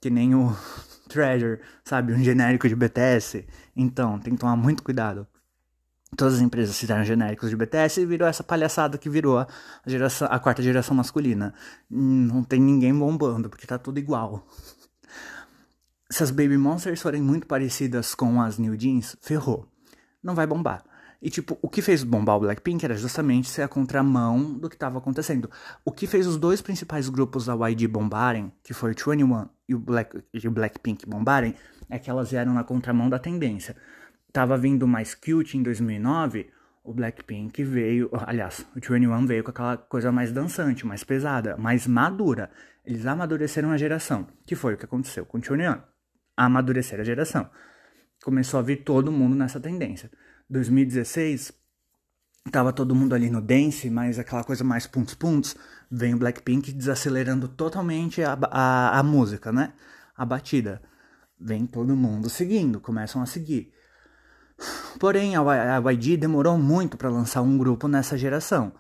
que 0.01 0.09
nem 0.09 0.37
o 0.37 0.57
Treasure, 1.11 1.61
sabe, 1.85 2.13
um 2.13 2.23
genérico 2.23 2.69
de 2.69 2.77
BTS. 2.77 3.45
Então, 3.75 4.21
tem 4.21 4.35
que 4.35 4.39
tomar 4.41 4.55
muito 4.55 4.85
cuidado 4.85 5.27
todas 6.17 6.35
as 6.35 6.41
empresas 6.41 6.79
fizeram 6.79 7.05
genéricos 7.05 7.51
de 7.51 7.57
BTS 7.57 8.01
e 8.01 8.07
virou 8.07 8.29
essa 8.29 8.45
palhaçada 8.45 8.99
que 8.99 9.11
virou 9.11 9.39
a, 9.39 9.47
geração, 9.87 10.29
a 10.31 10.39
quarta 10.39 10.63
geração 10.63 10.97
masculina. 10.97 11.55
Não 11.91 12.45
tem 12.45 12.61
ninguém 12.61 12.97
bombando, 12.97 13.51
porque 13.51 13.67
tá 13.67 13.79
tudo 13.79 13.99
igual. 13.99 14.47
Se 16.11 16.23
as 16.23 16.31
Baby 16.31 16.57
Monsters 16.57 17.03
forem 17.03 17.21
muito 17.21 17.47
parecidas 17.47 18.15
com 18.15 18.41
as 18.41 18.59
New 18.59 18.77
Jeans, 18.77 19.17
ferrou. 19.21 19.69
Não 20.23 20.35
vai 20.35 20.47
bombar. 20.47 20.85
E, 21.21 21.31
tipo, 21.31 21.59
o 21.63 21.69
que 21.69 21.83
fez 21.83 22.05
bombar 22.05 22.37
o 22.37 22.41
Blackpink 22.41 22.85
era 22.85 22.97
justamente 22.97 23.49
ser 23.49 23.63
a 23.63 23.69
contramão 23.69 24.53
do 24.53 24.69
que 24.69 24.77
estava 24.77 24.99
acontecendo. 24.99 25.51
O 25.85 25.91
que 25.91 26.07
fez 26.07 26.27
os 26.27 26.37
dois 26.37 26.61
principais 26.61 27.09
grupos 27.09 27.47
da 27.47 27.55
YG 27.69 27.89
bombarem, 27.89 28.53
que 28.63 28.75
foi 28.75 28.91
o 28.91 28.95
21 28.95 29.49
e 29.69 29.75
o, 29.75 29.79
Black, 29.79 30.23
e 30.33 30.47
o 30.47 30.51
Blackpink 30.51 31.07
bombarem, 31.07 31.55
é 31.89 31.99
que 31.99 32.11
elas 32.11 32.31
vieram 32.31 32.53
na 32.53 32.63
contramão 32.63 33.09
da 33.09 33.19
tendência 33.19 33.75
tava 34.37 34.59
vindo 34.59 34.87
mais 34.87 35.15
cute 35.15 35.57
em 35.57 35.63
2009, 35.63 36.51
o 36.85 36.93
Blackpink 36.93 37.65
veio, 37.65 38.11
aliás, 38.27 38.67
o 38.77 38.79
21 38.79 39.25
veio 39.25 39.43
com 39.43 39.51
aquela 39.51 39.79
coisa 39.79 40.13
mais 40.13 40.31
dançante, 40.31 40.87
mais 40.87 41.03
pesada, 41.03 41.57
mais 41.57 41.87
madura. 41.87 42.51
Eles 42.85 43.07
amadureceram 43.07 43.71
a 43.71 43.79
geração, 43.79 44.27
que 44.47 44.55
foi 44.55 44.75
o 44.75 44.77
que 44.77 44.85
aconteceu 44.85 45.25
com 45.25 45.39
o 45.39 45.41
21. 45.41 45.96
Amadurecer 46.37 47.01
a 47.01 47.05
geração. 47.05 47.49
Começou 48.23 48.61
a 48.61 48.63
vir 48.63 48.85
todo 48.85 49.13
mundo 49.13 49.35
nessa 49.35 49.61
tendência. 49.61 50.11
2016, 50.51 51.53
tava 52.51 52.73
todo 52.73 52.95
mundo 52.95 53.15
ali 53.15 53.31
no 53.31 53.41
dance, 53.41 53.89
mas 53.91 54.19
aquela 54.19 54.45
coisa 54.45 54.63
mais 54.63 54.87
puntos 54.87 55.15
puntos, 55.15 55.57
vem 55.91 56.15
o 56.15 56.19
Blackpink 56.19 56.73
desacelerando 56.73 57.49
totalmente 57.49 58.23
a, 58.23 58.39
a, 58.51 58.99
a 58.99 59.03
música, 59.03 59.53
né? 59.53 59.73
A 60.17 60.25
batida. 60.25 60.83
Vem 61.39 61.67
todo 61.67 61.95
mundo 61.95 62.29
seguindo, 62.31 62.81
começam 62.81 63.23
a 63.23 63.27
seguir. 63.27 63.73
Porém, 64.99 65.35
a 65.37 65.93
YG 65.93 66.17
demorou 66.17 66.57
muito 66.57 66.97
para 66.97 67.11
lançar 67.11 67.43
um 67.43 67.59
grupo 67.59 67.87
nessa 67.87 68.17
geração. 68.17 68.73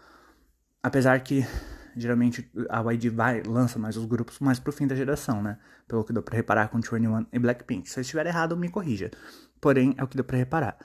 Apesar 0.82 1.20
que 1.20 1.46
geralmente 1.96 2.50
a 2.68 2.80
YG 2.92 3.08
vai 3.08 3.42
lança 3.42 3.78
mais 3.78 3.96
os 3.96 4.04
grupos 4.04 4.38
mais 4.38 4.58
pro 4.58 4.72
fim 4.72 4.86
da 4.86 4.94
geração, 4.94 5.42
né? 5.42 5.58
Pelo 5.88 6.04
que 6.04 6.12
deu 6.12 6.22
para 6.22 6.36
reparar 6.36 6.68
com 6.68 6.80
21 6.80 7.26
e 7.32 7.38
Blackpink. 7.38 7.88
Se 7.88 7.98
eu 7.98 8.02
estiver 8.02 8.26
errado, 8.26 8.56
me 8.56 8.68
corrija. 8.68 9.10
Porém, 9.60 9.94
é 9.96 10.04
o 10.04 10.06
que 10.06 10.16
deu 10.16 10.24
para 10.24 10.36
reparar. 10.36 10.76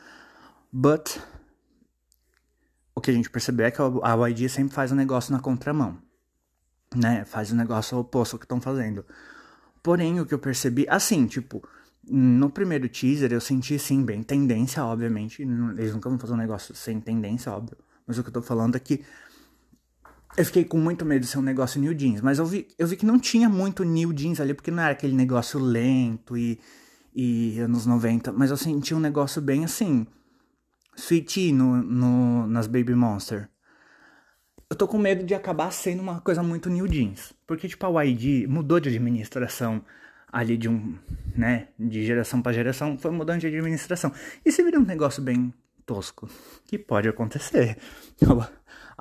But 0.72 1.20
o 2.96 3.02
que 3.02 3.12
a 3.12 3.14
gente 3.14 3.30
percebeu 3.30 3.66
é 3.66 3.72
que 3.72 3.82
a 3.82 4.28
YG 4.28 4.50
sempre 4.50 4.74
faz 4.74 4.92
um 4.92 4.96
negócio 4.96 5.34
na 5.34 5.40
contramão, 5.40 5.98
né? 6.96 7.26
Faz 7.26 7.52
o 7.52 7.54
um 7.54 7.58
negócio 7.58 7.98
oposto 7.98 8.36
ao 8.36 8.40
que 8.40 8.46
estão 8.46 8.62
fazendo. 8.62 9.06
Porém, 9.84 10.20
o 10.20 10.26
que 10.26 10.34
eu 10.34 10.40
percebi, 10.40 10.86
assim, 10.88 11.26
tipo, 11.26 11.68
no 12.04 12.50
primeiro 12.50 12.88
teaser 12.88 13.32
eu 13.32 13.42
senti, 13.42 13.78
sim, 13.78 14.04
bem 14.04 14.24
tendência, 14.24 14.84
obviamente. 14.84 15.42
Eles 15.42 15.94
nunca 15.94 16.10
vão 16.10 16.20
fazer 16.20 16.34
um 16.34 16.38
negócio 16.38 16.76
sem 16.76 17.00
tendência, 17.00 17.52
óbvio. 17.52 17.78
Mas 18.06 18.18
o 18.18 18.24
que 18.24 18.30
eu 18.30 18.34
tô 18.34 18.42
falando 18.42 18.76
é 18.76 18.80
que 18.80 19.04
eu 20.38 20.46
fiquei 20.46 20.64
com 20.64 20.78
muito 20.78 21.06
medo 21.06 21.22
de 21.22 21.28
ser 21.28 21.38
um 21.38 21.44
negócio 21.44 21.80
New 21.80 21.94
Jeans. 21.94 22.22
Mas 22.22 22.40
eu 22.40 22.46
vi, 22.46 22.68
eu 22.78 22.88
vi 22.88 22.96
que 22.96 23.06
não 23.06 23.20
tinha 23.20 23.50
muito 23.50 23.84
New 23.84 24.14
Jeans 24.14 24.40
ali, 24.40 24.54
porque 24.54 24.72
não 24.72 24.82
era 24.82 24.94
aquele 24.94 25.14
negócio 25.14 25.60
lento 25.60 26.38
e, 26.38 26.60
e 27.14 27.60
anos 27.60 27.86
90. 27.86 28.32
Mas 28.32 28.50
eu 28.50 28.58
senti 28.58 28.94
um 28.94 29.00
negócio 29.00 29.42
bem 29.42 29.66
assim. 29.66 30.08
Sweetie 30.96 31.52
no, 31.52 31.78
no, 31.78 32.48
nas 32.48 32.68
Baby 32.68 32.96
Monster. 32.96 33.50
Eu 34.70 34.76
tô 34.76 34.88
com 34.88 34.98
medo 34.98 35.26
de 35.26 35.34
acabar 35.34 35.72
sendo 35.72 36.02
uma 36.02 36.22
coisa 36.22 36.42
muito 36.42 36.70
New 36.70 36.88
Jeans. 36.88 37.34
Porque, 37.46 37.68
tipo, 37.68 37.86
a 37.86 38.04
YG 38.04 38.48
mudou 38.48 38.80
de 38.80 38.88
administração 38.88 39.84
ali 40.32 40.56
de 40.56 40.70
um, 40.70 40.98
né, 41.36 41.68
de 41.78 42.06
geração 42.06 42.42
para 42.42 42.54
geração, 42.54 42.98
foi 42.98 43.12
mudando 43.12 43.42
de 43.42 43.48
administração. 43.48 44.14
E 44.46 44.52
se 44.52 44.64
vira 44.64 44.80
um 44.80 44.86
negócio 44.86 45.22
bem 45.22 45.54
tosco, 45.86 46.30
que 46.66 46.78
pode 46.78 47.10
acontecer. 47.10 47.78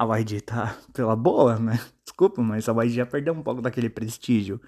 A 0.00 0.18
YG 0.18 0.40
tá 0.40 0.78
pela 0.94 1.14
boa, 1.14 1.58
né? 1.58 1.78
Desculpa, 2.02 2.40
mas 2.40 2.66
a 2.70 2.72
YG 2.72 2.94
já 2.94 3.06
perdeu 3.06 3.34
um 3.34 3.42
pouco 3.42 3.60
daquele 3.60 3.90
prestígio. 3.90 4.58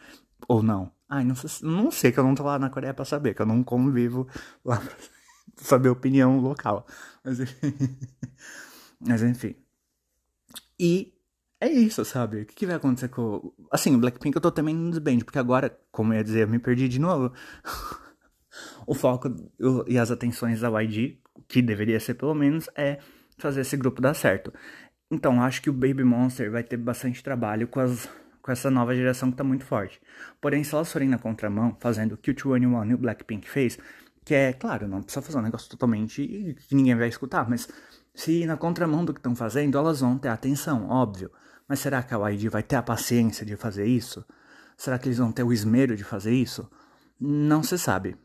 Ou 0.46 0.62
não? 0.62 0.92
Ai, 1.08 1.24
não 1.24 1.34
sei, 1.34 1.66
não 1.66 1.90
sei 1.90 2.12
que 2.12 2.20
eu 2.20 2.24
não 2.24 2.34
tô 2.34 2.42
lá 2.42 2.58
na 2.58 2.68
Coreia 2.68 2.92
pra 2.92 3.06
saber, 3.06 3.32
que 3.32 3.40
eu 3.40 3.46
não 3.46 3.62
convivo 3.64 4.28
lá 4.62 4.76
pra 4.76 4.94
saber 5.56 5.88
a 5.88 5.92
opinião 5.92 6.38
local. 6.38 6.86
Mas 7.24 7.40
enfim. 7.40 7.74
Mas 9.00 9.22
enfim. 9.22 9.56
E 10.78 11.14
é 11.58 11.70
isso, 11.70 12.04
sabe? 12.04 12.42
O 12.42 12.46
que, 12.46 12.54
que, 12.54 12.66
vai 12.66 12.76
acontecer 12.76 13.08
com. 13.08 13.54
Assim, 13.70 13.94
o 13.94 13.98
Blackpink 13.98 14.36
eu 14.36 14.42
tô 14.42 14.50
também 14.50 14.74
no 14.74 14.90
desband, 14.90 15.20
porque 15.20 15.38
agora, 15.38 15.74
como 15.90 16.12
eu 16.12 16.18
ia 16.18 16.24
dizer, 16.24 16.42
eu 16.42 16.48
me 16.48 16.58
perdi 16.58 16.88
de 16.88 16.98
novo. 16.98 17.32
o 18.86 18.94
foco 18.94 19.28
e 19.86 19.96
as 19.96 20.10
atenções 20.10 20.60
da 20.60 20.68
YG, 20.82 21.22
que 21.48 21.62
deveria 21.62 21.98
ser 22.00 22.14
pelo 22.14 22.34
menos, 22.34 22.68
é 22.76 22.98
fazer 23.38 23.62
esse 23.62 23.76
grupo 23.76 24.00
dar 24.00 24.14
certo. 24.14 24.52
Então, 25.12 25.42
acho 25.42 25.60
que 25.60 25.68
o 25.68 25.74
Baby 25.74 26.04
Monster 26.04 26.50
vai 26.50 26.62
ter 26.62 26.78
bastante 26.78 27.22
trabalho 27.22 27.68
com, 27.68 27.78
as, 27.80 28.08
com 28.40 28.50
essa 28.50 28.70
nova 28.70 28.94
geração 28.94 29.30
que 29.30 29.36
tá 29.36 29.44
muito 29.44 29.62
forte. 29.62 30.00
Porém, 30.40 30.64
se 30.64 30.74
elas 30.74 30.90
forem 30.90 31.06
na 31.06 31.18
contramão, 31.18 31.76
fazendo 31.78 32.12
o 32.12 32.16
que 32.16 32.30
o 32.30 32.34
2NE1 32.34 32.90
e 32.90 32.94
o 32.94 32.98
Blackpink 32.98 33.46
fez, 33.46 33.78
que 34.24 34.34
é, 34.34 34.54
claro, 34.54 34.88
não 34.88 35.02
precisa 35.02 35.20
fazer 35.20 35.36
um 35.36 35.42
negócio 35.42 35.68
totalmente 35.68 36.56
que 36.66 36.74
ninguém 36.74 36.96
vai 36.96 37.08
escutar, 37.08 37.46
mas 37.46 37.68
se 38.14 38.46
na 38.46 38.56
contramão 38.56 39.04
do 39.04 39.12
que 39.12 39.20
estão 39.20 39.36
fazendo, 39.36 39.76
elas 39.76 40.00
vão 40.00 40.16
ter 40.16 40.28
atenção, 40.28 40.88
óbvio. 40.88 41.30
Mas 41.68 41.80
será 41.80 42.02
que 42.02 42.14
a 42.14 42.30
YG 42.30 42.48
vai 42.48 42.62
ter 42.62 42.76
a 42.76 42.82
paciência 42.82 43.44
de 43.44 43.54
fazer 43.54 43.84
isso? 43.84 44.24
Será 44.78 44.98
que 44.98 45.08
eles 45.08 45.18
vão 45.18 45.30
ter 45.30 45.42
o 45.42 45.52
esmero 45.52 45.94
de 45.94 46.04
fazer 46.04 46.32
isso? 46.32 46.70
Não 47.20 47.62
se 47.62 47.76
sabe, 47.76 48.16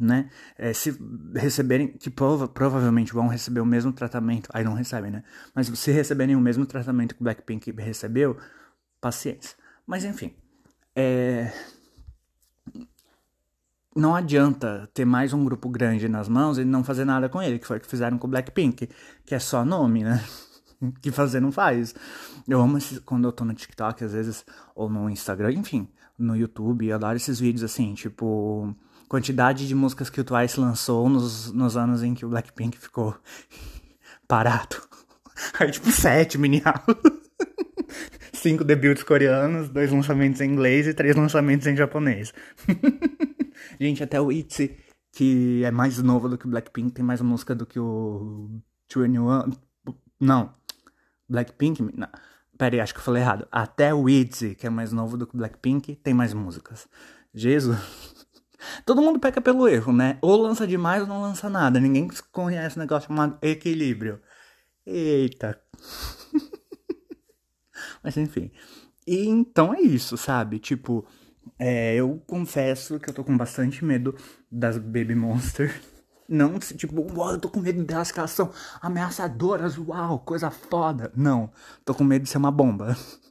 né? 0.00 0.30
É, 0.56 0.72
se 0.72 0.96
receberem, 1.34 1.88
que 1.88 2.08
prova, 2.08 2.48
provavelmente 2.48 3.12
vão 3.12 3.28
receber 3.28 3.60
o 3.60 3.66
mesmo 3.66 3.92
tratamento, 3.92 4.48
aí 4.52 4.64
não 4.64 4.72
recebem, 4.72 5.10
né? 5.10 5.22
Mas 5.54 5.66
se 5.66 5.90
receberem 5.92 6.34
o 6.34 6.40
mesmo 6.40 6.64
tratamento 6.64 7.14
que 7.14 7.20
o 7.20 7.24
Blackpink 7.24 7.70
recebeu, 7.72 8.36
paciência. 9.00 9.56
Mas 9.86 10.04
enfim, 10.04 10.32
é... 10.96 11.52
não 13.94 14.14
adianta 14.14 14.88
ter 14.94 15.04
mais 15.04 15.32
um 15.32 15.44
grupo 15.44 15.68
grande 15.68 16.08
nas 16.08 16.28
mãos 16.28 16.58
e 16.58 16.64
não 16.64 16.82
fazer 16.82 17.04
nada 17.04 17.28
com 17.28 17.42
ele, 17.42 17.58
que 17.58 17.66
foi 17.66 17.76
o 17.76 17.80
que 17.80 17.86
fizeram 17.86 18.18
com 18.18 18.26
o 18.26 18.30
Blackpink, 18.30 18.88
que 19.26 19.34
é 19.34 19.38
só 19.38 19.64
nome, 19.64 20.02
né? 20.02 20.24
que 21.02 21.10
fazer 21.10 21.40
não 21.40 21.52
faz. 21.52 21.94
Eu 22.48 22.60
amo 22.60 22.78
quando 23.04 23.28
eu 23.28 23.32
tô 23.32 23.44
no 23.44 23.52
TikTok, 23.52 24.02
às 24.02 24.12
vezes, 24.12 24.44
ou 24.74 24.88
no 24.88 25.10
Instagram, 25.10 25.52
enfim, 25.52 25.88
no 26.18 26.36
YouTube, 26.36 26.86
eu 26.86 26.96
adoro 26.96 27.16
esses 27.16 27.38
vídeos 27.40 27.62
assim, 27.62 27.94
tipo, 27.94 28.74
quantidade 29.10 29.66
de 29.66 29.74
músicas 29.74 30.08
que 30.08 30.20
o 30.20 30.24
Twice 30.24 30.60
lançou 30.60 31.08
nos, 31.08 31.52
nos 31.52 31.76
anos 31.76 32.04
em 32.04 32.14
que 32.14 32.24
o 32.24 32.28
Blackpink 32.28 32.78
ficou 32.78 33.16
parado. 34.28 34.76
Aí, 35.58 35.68
tipo, 35.68 35.90
sete 35.90 36.38
mini 36.38 36.62
Cinco 38.32 38.62
debuts 38.62 39.02
coreanos, 39.02 39.68
dois 39.68 39.90
lançamentos 39.90 40.40
em 40.40 40.52
inglês 40.52 40.86
e 40.86 40.94
três 40.94 41.16
lançamentos 41.16 41.66
em 41.66 41.76
japonês. 41.76 42.32
Gente, 43.80 44.02
até 44.02 44.20
o 44.20 44.30
ITZY, 44.30 44.78
que 45.12 45.62
é 45.64 45.72
mais 45.72 46.00
novo 46.00 46.28
do 46.28 46.38
que 46.38 46.46
o 46.46 46.48
Blackpink, 46.48 46.92
tem 46.92 47.04
mais 47.04 47.20
música 47.20 47.52
do 47.52 47.66
que 47.66 47.80
o 47.80 48.48
21. 48.88 49.50
Não, 50.20 50.54
Blackpink. 51.28 51.82
Não. 51.82 52.08
Pera 52.56 52.76
aí, 52.76 52.80
acho 52.80 52.94
que 52.94 53.00
eu 53.00 53.04
falei 53.04 53.22
errado. 53.22 53.46
Até 53.50 53.92
o 53.92 54.08
ITZY, 54.08 54.54
que 54.54 54.66
é 54.66 54.70
mais 54.70 54.92
novo 54.92 55.16
do 55.16 55.26
que 55.26 55.34
o 55.34 55.38
Blackpink, 55.38 55.96
tem 55.96 56.14
mais 56.14 56.32
músicas. 56.32 56.88
Jesus. 57.34 58.19
Todo 58.84 59.02
mundo 59.02 59.18
peca 59.18 59.40
pelo 59.40 59.68
erro, 59.68 59.92
né? 59.92 60.18
Ou 60.20 60.36
lança 60.36 60.66
demais 60.66 61.02
ou 61.02 61.08
não 61.08 61.22
lança 61.22 61.48
nada. 61.48 61.80
Ninguém 61.80 62.08
conhece 62.32 62.76
um 62.78 62.80
negócio 62.80 63.08
chamado 63.08 63.38
equilíbrio. 63.42 64.20
Eita. 64.86 65.60
Mas 68.02 68.16
enfim. 68.16 68.50
E 69.06 69.26
então 69.26 69.74
é 69.74 69.80
isso, 69.80 70.16
sabe? 70.16 70.58
Tipo, 70.58 71.06
é, 71.58 71.94
eu 71.94 72.22
confesso 72.26 72.98
que 72.98 73.10
eu 73.10 73.14
tô 73.14 73.24
com 73.24 73.36
bastante 73.36 73.84
medo 73.84 74.14
das 74.50 74.78
Baby 74.78 75.14
Monster. 75.14 75.80
Não, 76.28 76.60
tipo, 76.60 77.00
uau, 77.12 77.32
eu 77.32 77.40
tô 77.40 77.48
com 77.48 77.58
medo 77.58 77.82
delas 77.84 78.12
que 78.12 78.18
elas 78.20 78.30
são 78.30 78.52
ameaçadoras, 78.80 79.76
uau, 79.76 80.20
coisa 80.20 80.48
foda. 80.48 81.12
Não, 81.16 81.50
tô 81.84 81.92
com 81.92 82.04
medo 82.04 82.22
de 82.22 82.28
ser 82.28 82.38
uma 82.38 82.52
bomba. 82.52 82.96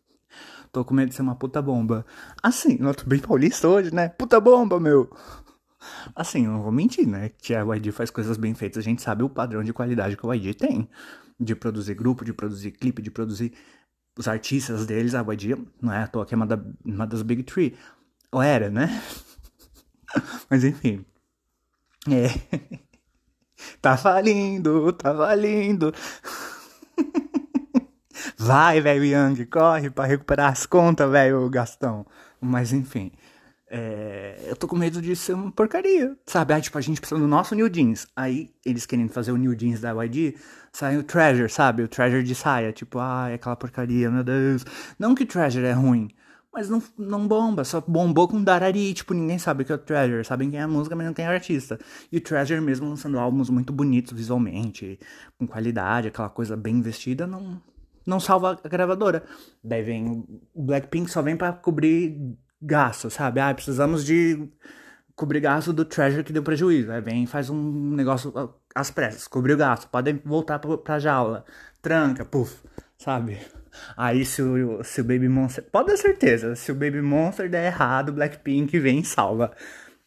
tô 0.71 0.85
com 0.85 0.93
medo 0.93 1.09
de 1.09 1.15
ser 1.15 1.21
uma 1.21 1.35
puta 1.35 1.61
bomba. 1.61 2.05
Assim, 2.41 2.77
eu 2.79 2.93
tô 2.93 3.05
bem 3.05 3.19
paulista 3.19 3.67
hoje, 3.67 3.93
né? 3.93 4.09
Puta 4.09 4.39
bomba, 4.39 4.79
meu. 4.79 5.09
Assim, 6.15 6.45
não 6.47 6.61
vou 6.61 6.71
mentir, 6.71 7.07
né? 7.07 7.29
Que 7.29 7.55
a 7.55 7.63
YG 7.63 7.91
faz 7.91 8.09
coisas 8.09 8.37
bem 8.37 8.53
feitas, 8.53 8.79
a 8.79 8.81
gente 8.81 9.01
sabe 9.01 9.23
o 9.23 9.29
padrão 9.29 9.63
de 9.63 9.73
qualidade 9.73 10.17
que 10.17 10.27
a 10.27 10.33
YG 10.33 10.53
tem. 10.53 10.89
De 11.39 11.55
produzir 11.55 11.95
grupo, 11.95 12.25
de 12.25 12.33
produzir 12.33 12.71
clipe, 12.71 13.01
de 13.01 13.09
produzir 13.09 13.53
os 14.17 14.27
artistas 14.27 14.85
deles, 14.85 15.15
a 15.15 15.21
YG 15.21 15.55
não 15.81 15.93
é 15.93 16.03
à 16.03 16.07
toa 16.07 16.25
que 16.25 16.33
é 16.33 16.37
uma, 16.37 16.45
da, 16.45 16.59
uma 16.83 17.07
das 17.07 17.21
Big 17.21 17.43
Three. 17.43 17.77
Ou 18.31 18.41
era, 18.41 18.69
né? 18.69 19.01
Mas 20.49 20.63
enfim. 20.63 21.05
É. 22.09 22.79
Tá 23.81 23.97
falindo, 23.97 24.93
tá 24.93 25.13
falindo. 25.13 25.93
Vai, 28.41 28.79
velho 28.79 29.03
Yang, 29.03 29.45
corre 29.47 29.89
pra 29.89 30.05
recuperar 30.05 30.49
as 30.49 30.65
contas, 30.65 31.11
velho 31.11 31.49
Gastão. 31.49 32.05
Mas 32.39 32.71
enfim. 32.71 33.11
É, 33.69 34.45
eu 34.47 34.55
tô 34.55 34.65
com 34.65 34.77
medo 34.77 35.01
de 35.01 35.13
ser 35.13 35.33
uma 35.33 35.51
porcaria, 35.51 36.17
sabe? 36.25 36.53
Aí, 36.53 36.61
tipo, 36.61 36.77
a 36.77 36.81
gente 36.81 37.01
precisa 37.01 37.19
do 37.19 37.27
nosso 37.27 37.53
New 37.53 37.69
Jeans. 37.69 38.07
Aí, 38.15 38.49
eles 38.65 38.85
querendo 38.85 39.11
fazer 39.11 39.33
o 39.33 39.37
New 39.37 39.53
Jeans 39.53 39.81
da 39.81 39.91
YG, 39.91 40.37
sai 40.71 40.97
o 40.97 41.03
Treasure, 41.03 41.49
sabe? 41.49 41.83
O 41.83 41.87
Treasure 41.89 42.23
de 42.23 42.33
saia. 42.33 42.71
Tipo, 42.71 42.97
ai, 42.99 43.33
aquela 43.33 43.57
porcaria, 43.57 44.09
meu 44.09 44.23
Deus. 44.23 44.65
Não 44.97 45.13
que 45.13 45.25
Treasure 45.25 45.65
é 45.65 45.73
ruim, 45.73 46.09
mas 46.51 46.69
não, 46.69 46.81
não 46.97 47.27
bomba, 47.27 47.63
só 47.65 47.81
bombou 47.81 48.27
com 48.27 48.41
Darari, 48.43 48.93
tipo, 48.93 49.13
ninguém 49.13 49.37
sabe 49.37 49.63
o 49.63 49.65
que 49.65 49.71
é 49.71 49.75
o 49.75 49.77
Treasure, 49.77 50.23
sabem 50.25 50.49
quem 50.49 50.59
é 50.59 50.63
a 50.63 50.67
música, 50.67 50.95
mas 50.95 51.05
não 51.05 51.13
quem 51.13 51.25
é 51.25 51.29
o 51.29 51.31
artista. 51.31 51.77
E 52.11 52.17
o 52.17 52.21
Treasure 52.21 52.61
mesmo 52.61 52.89
lançando 52.89 53.19
álbuns 53.19 53.49
muito 53.49 53.71
bonitos 53.73 54.13
visualmente, 54.13 54.97
com 55.37 55.45
qualidade, 55.45 56.07
aquela 56.07 56.29
coisa 56.29 56.57
bem 56.57 56.77
investida, 56.77 57.27
não, 57.27 57.61
não 58.05 58.19
salva 58.19 58.59
a 58.63 58.67
gravadora. 58.67 59.23
Daí 59.63 59.83
vem 59.83 60.25
Blackpink 60.55 61.09
só 61.09 61.21
vem 61.21 61.35
para 61.35 61.53
cobrir 61.53 62.37
gasto, 62.61 63.09
sabe? 63.09 63.39
Ah, 63.39 63.53
precisamos 63.53 64.05
de 64.05 64.49
cobrir 65.15 65.41
gasto 65.41 65.73
do 65.73 65.83
Treasure 65.85 66.23
que 66.23 66.33
deu 66.33 66.43
prejuízo. 66.43 66.91
Aí 66.91 67.01
vem 67.01 67.25
faz 67.25 67.49
um 67.49 67.91
negócio 67.95 68.33
às 68.73 68.91
pressas, 68.91 69.27
cobriu 69.27 69.57
gasto, 69.57 69.87
podem 69.89 70.21
voltar 70.23 70.59
pra, 70.59 70.99
jaula, 70.99 71.45
tranca, 71.81 72.23
puf, 72.23 72.63
sabe? 72.97 73.39
Aí 73.95 74.25
se 74.25 74.41
o, 74.41 74.83
se 74.83 75.01
o 75.01 75.03
Baby 75.03 75.29
Monster. 75.29 75.63
Pode 75.71 75.87
ter 75.89 75.97
certeza, 75.97 76.55
se 76.55 76.71
o 76.71 76.75
Baby 76.75 77.01
Monster 77.01 77.49
der 77.49 77.65
errado, 77.65 78.13
Blackpink 78.13 78.77
vem 78.79 78.99
e 78.99 79.05
salva. 79.05 79.51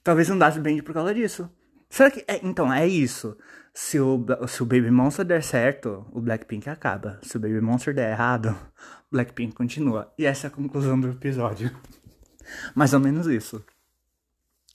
Talvez 0.03 0.29
não 0.29 0.39
dasse 0.39 0.59
bem 0.59 0.83
por 0.83 0.93
causa 0.93 1.15
disso. 1.15 1.49
Será 1.89 2.11
que. 2.11 2.25
É, 2.27 2.41
então, 2.43 2.73
é 2.73 2.87
isso. 2.87 3.37
Se 3.75 3.99
o, 3.99 4.25
se 4.47 4.63
o 4.63 4.67
Baby 4.67 4.91
Monster 4.91 5.25
der 5.25 5.43
certo, 5.43 6.07
o 6.13 6.21
Blackpink 6.21 6.69
acaba. 6.69 7.19
Se 7.23 7.37
o 7.37 7.41
Baby 7.41 7.61
Monster 7.61 7.95
der 7.95 8.11
errado, 8.11 8.55
Blackpink 9.11 9.55
continua. 9.55 10.13
E 10.19 10.27
essa 10.27 10.47
é 10.47 10.49
a 10.49 10.51
conclusão 10.51 11.01
do 11.01 11.09
episódio. 11.09 11.71
Mais 12.75 12.93
ou 12.93 13.01
menos 13.01 13.27
isso. 13.27 13.65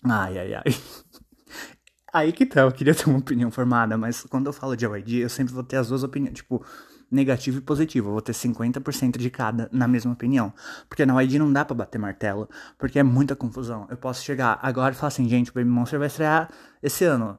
Ai, 0.03 0.37
ai, 0.39 0.53
ai. 0.55 0.63
Aí 2.13 2.31
que 2.31 2.45
tá, 2.45 2.61
eu 2.61 2.71
queria 2.71 2.95
ter 2.95 3.07
uma 3.07 3.19
opinião 3.19 3.51
formada, 3.51 3.97
mas 3.97 4.23
quando 4.23 4.47
eu 4.47 4.53
falo 4.53 4.75
de 4.75 4.85
YG, 4.85 5.17
eu 5.17 5.29
sempre 5.29 5.53
vou 5.53 5.63
ter 5.63 5.77
as 5.77 5.89
duas 5.89 6.03
opiniões. 6.03 6.35
Tipo, 6.35 6.65
negativo 7.11 7.57
e 7.59 7.61
positivo. 7.61 8.09
Eu 8.09 8.13
vou 8.13 8.21
ter 8.21 8.33
50% 8.33 9.17
de 9.17 9.29
cada 9.29 9.69
na 9.71 9.87
mesma 9.87 10.13
opinião. 10.13 10.53
Porque 10.89 11.05
na 11.05 11.21
YG 11.21 11.39
não 11.39 11.51
dá 11.51 11.63
para 11.63 11.75
bater 11.75 11.97
martelo, 11.97 12.49
porque 12.77 12.99
é 12.99 13.03
muita 13.03 13.35
confusão. 13.35 13.87
Eu 13.89 13.97
posso 13.97 14.23
chegar 14.23 14.59
agora 14.61 14.93
e 14.93 14.97
falar 14.97 15.09
assim, 15.09 15.27
gente, 15.27 15.51
o 15.51 15.53
Baby 15.53 15.69
Monster 15.69 15.99
vai 15.99 16.07
estrear 16.07 16.49
esse 16.81 17.03
ano. 17.05 17.37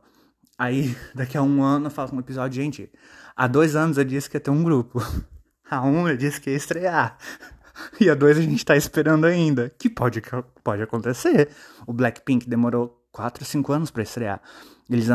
Aí, 0.59 0.97
daqui 1.15 1.39
a 1.39 1.43
um 1.43 1.63
ano, 1.63 1.87
eu 1.87 1.91
faço 1.91 2.15
um 2.15 2.21
episódio, 2.21 2.61
gente, 2.61 2.91
Há 3.39 3.47
dois 3.47 3.77
anos 3.77 3.97
eu 3.97 4.05
disse 4.05 4.29
que 4.29 4.37
ia 4.37 4.41
ter 4.41 4.51
um 4.51 4.65
grupo. 4.65 5.01
Há 5.71 5.81
um 5.87 6.09
eu 6.09 6.17
disse 6.17 6.41
que 6.41 6.51
ia 6.51 6.57
estrear. 6.57 7.17
E 8.01 8.11
há 8.11 8.15
dois 8.17 8.37
a 8.37 8.41
gente 8.41 8.65
tá 8.65 8.77
esperando 8.77 9.25
ainda. 9.25 9.71
Que 9.79 9.89
pode, 9.89 10.21
pode 10.65 10.83
acontecer. 10.83 11.49
O 11.87 11.93
Blackpink 11.93 12.49
demorou 12.49 13.07
4, 13.13 13.45
5 13.45 13.73
anos 13.73 13.91
para 13.93 14.03
estrear. 14.03 14.43
Eles 14.91 15.09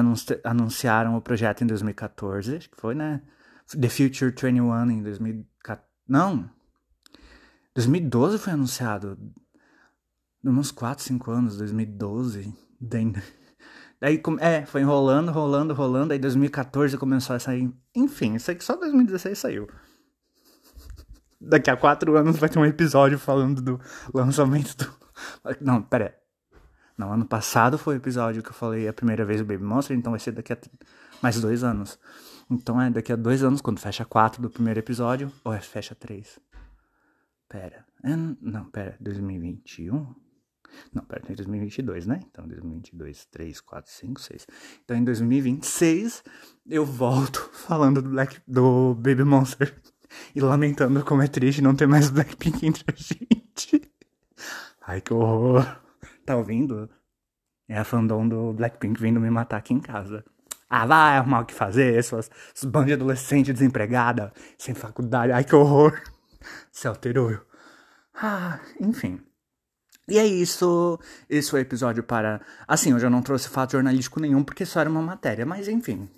anunciaram 0.46 1.18
o 1.18 1.22
projeto 1.22 1.62
em 1.62 1.68
2014, 1.68 2.56
acho 2.56 2.70
que 2.70 2.80
foi, 2.80 2.96
né? 2.96 3.22
The 3.78 3.90
Future 3.90 4.32
21 4.32 4.92
em 4.92 5.04
2014. 5.04 5.86
Não! 6.08 6.50
2012 7.76 8.38
foi 8.38 8.54
anunciado. 8.54 9.20
Uns 10.42 10.72
4, 10.72 11.04
5 11.04 11.32
anos, 11.32 11.58
2012. 11.58 12.56
Daí, 12.80 13.14
daí 14.04 14.22
é, 14.42 14.66
foi 14.66 14.82
enrolando, 14.82 15.32
rolando, 15.32 15.74
rolando. 15.74 16.12
Aí 16.12 16.20
2014 16.20 16.98
começou 16.98 17.38
a 17.38 17.40
sair. 17.40 17.74
Enfim, 17.96 18.36
isso 18.36 18.52
aqui 18.52 18.62
só 18.62 18.76
2016 18.76 19.40
saiu. 19.40 19.68
Daqui 21.40 21.70
a 21.70 21.78
4 21.78 22.18
anos 22.18 22.38
vai 22.38 22.50
ter 22.50 22.60
um 22.60 22.66
episódio 22.66 23.18
falando 23.18 23.62
do 23.62 23.80
lançamento 24.14 24.76
do. 24.76 24.94
Não, 25.62 25.82
pera. 25.82 26.14
Não, 26.98 27.14
ano 27.14 27.26
passado 27.26 27.78
foi 27.78 27.96
o 27.96 27.98
episódio 27.98 28.44
que 28.44 28.50
eu 28.50 28.54
falei 28.54 28.90
a 28.90 28.94
primeira 28.94 29.24
vez 29.24 29.40
do 29.40 29.48
Baby 29.48 29.64
Monster, 29.64 29.98
então 29.98 30.12
vai 30.12 30.20
ser 30.20 30.34
daqui 30.34 30.52
a 30.52 30.58
mais 31.22 31.40
dois 31.40 31.64
anos. 31.64 31.98
Então 32.52 32.80
é 32.80 32.90
daqui 32.90 33.12
a 33.12 33.16
dois 33.16 33.42
anos, 33.42 33.62
quando 33.62 33.80
fecha 33.80 34.06
quatro 34.06 34.42
do 34.42 34.50
primeiro 34.50 34.80
episódio, 34.80 35.32
ou 35.44 35.54
é 35.54 35.60
fecha 35.60 35.96
três? 35.96 36.40
Pera. 37.48 37.86
É, 38.04 38.16
não, 38.42 38.66
pera. 38.66 38.96
2021? 39.00 40.14
Não, 40.94 41.04
pera, 41.04 41.22
tem 41.22 41.36
2022, 41.36 42.06
né? 42.06 42.20
Então, 42.30 42.48
2022, 42.48 43.26
3, 43.26 43.62
4, 43.62 43.92
5, 43.92 44.22
6. 44.22 44.48
Então, 44.84 44.98
em 44.98 45.04
2026, 45.04 46.24
eu 46.70 46.86
volto 46.86 47.50
falando 47.54 48.02
do, 48.02 48.10
Black, 48.10 48.40
do 48.48 48.96
Baby 48.96 49.24
Monster 49.24 49.76
e 50.36 50.42
lamentando 50.42 51.04
como 51.04 51.22
é 51.22 51.28
triste 51.28 51.62
não 51.62 51.76
ter 51.76 51.88
mais 51.88 52.10
Blackpink 52.10 52.66
entre 52.66 52.84
a 52.88 52.94
gente. 52.96 53.92
Ai, 54.86 55.02
que 55.02 55.14
horror. 55.14 55.66
Tá 56.26 56.36
ouvindo? 56.36 56.90
É 57.68 57.78
a 57.78 57.84
fandom 57.84 58.28
do 58.28 58.54
Blackpink 58.54 59.02
vindo 59.02 59.20
me 59.20 59.30
matar 59.30 59.58
aqui 59.58 59.74
em 59.74 59.80
casa. 59.80 60.24
Ah, 60.70 60.86
vai 60.86 61.18
arrumar 61.18 61.42
o 61.42 61.46
que 61.46 61.54
fazer, 61.54 62.04
suas, 62.04 62.30
suas 62.54 62.70
bandas 62.70 62.88
de 62.88 62.94
adolescente 62.94 63.54
desempregada, 63.54 64.34
sem 64.58 64.74
faculdade. 64.74 65.32
Ai, 65.32 65.44
que 65.44 65.56
horror. 65.56 66.02
Se 66.72 66.88
alterou. 66.88 67.40
Ah, 68.16 68.60
enfim. 68.80 69.22
E 70.08 70.18
é 70.18 70.26
isso. 70.26 71.00
Esse 71.30 71.50
foi 71.50 71.62
o 71.62 71.64
episódio 71.64 72.04
para. 72.04 72.42
Assim, 72.68 72.92
eu 72.92 73.00
já 73.00 73.10
não 73.10 73.22
trouxe 73.22 73.50
fato 73.50 73.74
jornalístico 73.74 74.20
nenhum 74.20 74.44
porque 74.44 74.66
só 74.66 74.82
era 74.82 74.90
uma 74.90 75.02
matéria, 75.02 75.46
mas 75.46 75.68
enfim. 75.68 76.10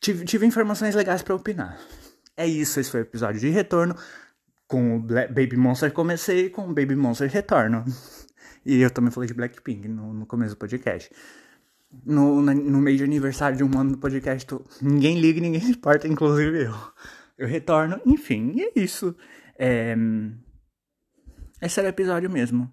Tive, 0.00 0.24
tive 0.24 0.46
informações 0.46 0.94
legais 0.94 1.22
para 1.22 1.34
opinar. 1.34 1.78
É 2.36 2.46
isso, 2.46 2.80
esse 2.80 2.90
foi 2.90 3.00
o 3.00 3.02
episódio 3.02 3.40
de 3.40 3.48
retorno. 3.48 3.96
Com 4.66 4.96
o 4.96 5.00
Baby 5.00 5.56
Monster 5.56 5.92
comecei, 5.92 6.50
com 6.50 6.62
o 6.62 6.74
Baby 6.74 6.96
Monster 6.96 7.30
retorno. 7.30 7.84
E 8.64 8.80
eu 8.80 8.90
também 8.90 9.10
falei 9.10 9.28
de 9.28 9.34
Blackpink 9.34 9.86
no, 9.88 10.12
no 10.12 10.26
começo 10.26 10.54
do 10.54 10.58
podcast 10.58 11.10
no, 12.04 12.40
no 12.40 12.80
meio 12.80 12.98
de 12.98 13.04
aniversário 13.04 13.56
de 13.56 13.64
um 13.64 13.78
ano 13.78 13.92
do 13.92 13.98
podcast, 13.98 14.46
ninguém 14.80 15.20
liga, 15.20 15.40
ninguém 15.40 15.60
se 15.62 15.70
importa, 15.70 16.08
inclusive 16.08 16.64
eu. 16.64 16.74
Eu 17.36 17.48
retorno, 17.48 18.00
enfim, 18.06 18.52
e 18.54 18.62
é 18.62 18.72
isso. 18.76 19.14
É... 19.58 19.96
Esse 21.64 21.80
era 21.80 21.88
o 21.88 21.90
episódio 21.90 22.30
mesmo. 22.30 22.70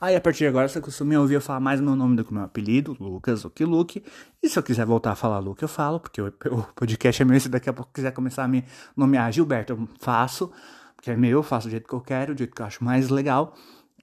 Aí, 0.00 0.16
a 0.16 0.20
partir 0.20 0.40
de 0.40 0.46
agora, 0.46 0.66
você 0.66 0.80
costuma 0.80 1.18
ouvir 1.18 1.34
eu 1.34 1.42
falar 1.42 1.60
mais 1.60 1.78
meu 1.78 1.94
nome 1.94 2.16
do 2.16 2.24
que 2.24 2.32
meu 2.32 2.42
apelido, 2.42 2.96
Lucas, 2.98 3.44
o 3.44 3.50
que 3.50 3.66
Luke. 3.66 4.02
E 4.42 4.48
se 4.48 4.58
eu 4.58 4.62
quiser 4.62 4.86
voltar 4.86 5.12
a 5.12 5.14
falar 5.14 5.38
Luke, 5.40 5.62
eu 5.62 5.68
falo, 5.68 6.00
porque 6.00 6.22
o, 6.22 6.28
o 6.50 6.62
podcast 6.74 7.20
é 7.20 7.24
meu. 7.24 7.38
Se 7.38 7.50
daqui 7.50 7.68
a 7.68 7.72
pouco 7.72 7.92
quiser 7.92 8.12
começar 8.12 8.44
a 8.44 8.48
me 8.48 8.64
nomear 8.96 9.30
Gilberto, 9.30 9.74
eu 9.74 9.88
faço, 10.00 10.50
porque 10.96 11.10
é 11.10 11.16
meu, 11.16 11.32
eu 11.32 11.42
faço 11.42 11.68
do 11.68 11.70
jeito 11.70 11.86
que 11.86 11.94
eu 11.94 12.00
quero, 12.00 12.34
do 12.34 12.38
jeito 12.38 12.54
que 12.54 12.62
eu 12.62 12.66
acho 12.66 12.82
mais 12.82 13.10
legal. 13.10 13.54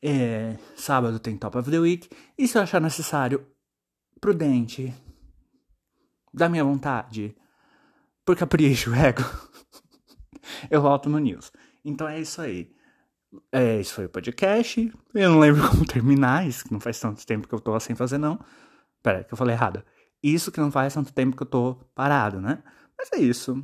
É, 0.03 0.55
sábado 0.75 1.17
tem 1.19 1.35
Top 1.35 1.57
of 1.57 1.71
the 1.71 1.79
Week. 1.79 2.07
E 2.37 2.47
se 2.47 2.59
eu 2.59 2.61
achar 2.61 2.79
necessário, 2.79 3.43
prudente, 4.19 4.93
da 6.31 6.47
minha 6.47 6.63
vontade, 6.63 7.35
por 8.23 8.35
capricho, 8.35 8.93
ego, 8.95 9.23
eu 10.69 10.79
volto 10.79 11.09
no 11.09 11.17
news. 11.17 11.51
Então 11.83 12.07
é 12.07 12.19
isso 12.19 12.39
aí. 12.39 12.71
É, 13.51 13.79
esse 13.79 13.93
foi 13.93 14.05
o 14.05 14.09
podcast. 14.09 14.91
Eu 15.13 15.31
não 15.31 15.39
lembro 15.39 15.61
como 15.69 15.85
terminar, 15.85 16.47
isso 16.47 16.65
que 16.65 16.73
não 16.73 16.79
faz 16.79 16.99
tanto 16.99 17.25
tempo 17.25 17.47
que 17.47 17.53
eu 17.53 17.59
tô 17.59 17.79
sem 17.79 17.95
fazer, 17.95 18.17
não. 18.17 18.39
Pera, 19.01 19.23
que 19.23 19.33
eu 19.33 19.37
falei 19.37 19.55
errado. 19.55 19.83
Isso 20.21 20.51
que 20.51 20.59
não 20.59 20.71
faz 20.71 20.93
tanto 20.93 21.13
tempo 21.13 21.35
que 21.35 21.43
eu 21.43 21.47
tô 21.47 21.75
parado, 21.95 22.39
né? 22.39 22.63
Mas 22.97 23.09
é 23.13 23.17
isso. 23.19 23.63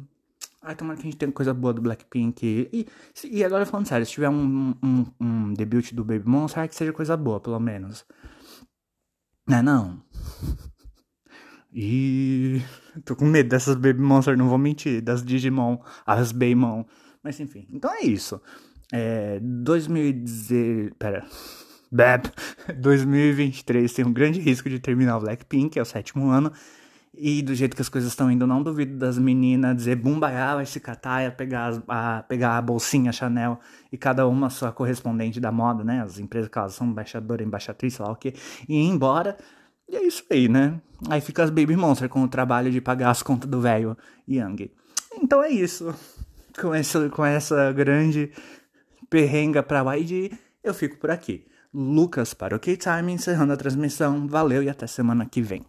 Ai, 0.61 0.75
tomara 0.75 0.97
que 0.97 1.03
a 1.03 1.09
gente 1.09 1.17
tenha 1.17 1.31
coisa 1.31 1.53
boa 1.53 1.73
do 1.73 1.81
Blackpink. 1.81 2.69
E, 2.73 2.87
e 3.25 3.43
agora 3.43 3.65
falando 3.65 3.87
sério, 3.87 4.05
se 4.05 4.11
tiver 4.11 4.29
um, 4.29 4.73
um, 4.83 5.05
um 5.19 5.53
debut 5.53 5.93
do 5.93 6.03
Baby 6.03 6.27
Monster, 6.27 6.67
que 6.67 6.75
seja 6.75 6.91
coisa 6.91 7.15
boa, 7.15 7.39
pelo 7.39 7.59
menos. 7.59 8.05
Não 9.47 9.57
é 9.57 9.61
não? 9.61 10.03
E 11.79 12.59
tô 13.05 13.15
com 13.15 13.25
medo 13.25 13.49
dessas 13.49 13.75
Baby 13.75 13.99
Monster, 13.99 14.35
não 14.35 14.49
vou 14.49 14.57
mentir, 14.57 14.99
das 14.99 15.23
Digimon, 15.23 15.77
as 16.07 16.31
Baymon. 16.31 16.85
Mas 17.21 17.39
enfim, 17.39 17.67
então 17.71 17.93
é 17.93 18.01
isso. 18.01 18.41
É, 18.91 19.39
2010, 19.41 20.91
pera. 20.97 21.25
Beb, 21.91 22.29
2023 22.77 23.91
tem 23.93 24.05
um 24.05 24.11
grande 24.11 24.39
risco 24.39 24.69
de 24.69 24.79
terminar 24.79 25.17
o 25.17 25.21
Blackpink, 25.21 25.79
é 25.79 25.81
o 25.81 25.85
sétimo 25.85 26.29
ano. 26.29 26.51
E 27.19 27.41
do 27.41 27.55
jeito 27.55 27.75
que 27.75 27.81
as 27.81 27.89
coisas 27.89 28.11
estão 28.11 28.29
indo, 28.29 28.45
não 28.45 28.61
duvido 28.61 28.95
das 28.95 29.17
meninas 29.17 29.75
dizer 29.75 29.95
bumbaiá, 29.95 30.55
vai 30.55 30.65
se 30.67 30.79
catar, 30.79 31.31
pegar, 31.35 31.81
a, 31.87 32.21
pegar 32.21 32.57
a 32.57 32.61
bolsinha 32.61 33.11
Chanel 33.11 33.59
e 33.91 33.97
cada 33.97 34.27
uma 34.27 34.51
sua 34.51 34.71
correspondente 34.71 35.39
da 35.39 35.51
moda, 35.51 35.83
né? 35.83 36.03
As 36.03 36.19
empresas 36.19 36.47
que 36.47 36.59
elas 36.59 36.75
são 36.75 36.85
embaixadora, 36.85 37.41
embaixatriz, 37.41 37.95
sei 37.95 38.05
lá 38.05 38.11
o 38.11 38.15
que, 38.15 38.35
e 38.69 38.75
ir 38.75 38.87
embora. 38.87 39.35
E 39.89 39.95
é 39.95 40.05
isso 40.05 40.23
aí, 40.29 40.47
né? 40.47 40.79
Aí 41.09 41.19
fica 41.19 41.43
as 41.43 41.49
Baby 41.49 41.75
Monster 41.75 42.07
com 42.07 42.21
o 42.21 42.27
trabalho 42.27 42.69
de 42.69 42.79
pagar 42.79 43.09
as 43.09 43.23
contas 43.23 43.49
do 43.49 43.61
velho 43.61 43.97
Yang. 44.29 44.71
Então 45.15 45.41
é 45.41 45.49
isso. 45.49 45.95
Com 46.59 46.73
essa, 46.73 47.09
com 47.09 47.25
essa 47.25 47.71
grande 47.71 48.31
perrenga 49.09 49.63
pra 49.63 49.95
YG, 49.95 50.31
eu 50.63 50.73
fico 50.73 50.97
por 50.97 51.11
aqui. 51.11 51.45
Lucas 51.73 52.33
para 52.33 52.55
o 52.55 52.59
K-Time, 52.59 53.11
encerrando 53.11 53.53
a 53.53 53.57
transmissão. 53.57 54.27
Valeu 54.27 54.63
e 54.63 54.69
até 54.69 54.87
semana 54.87 55.25
que 55.25 55.41
vem. 55.41 55.65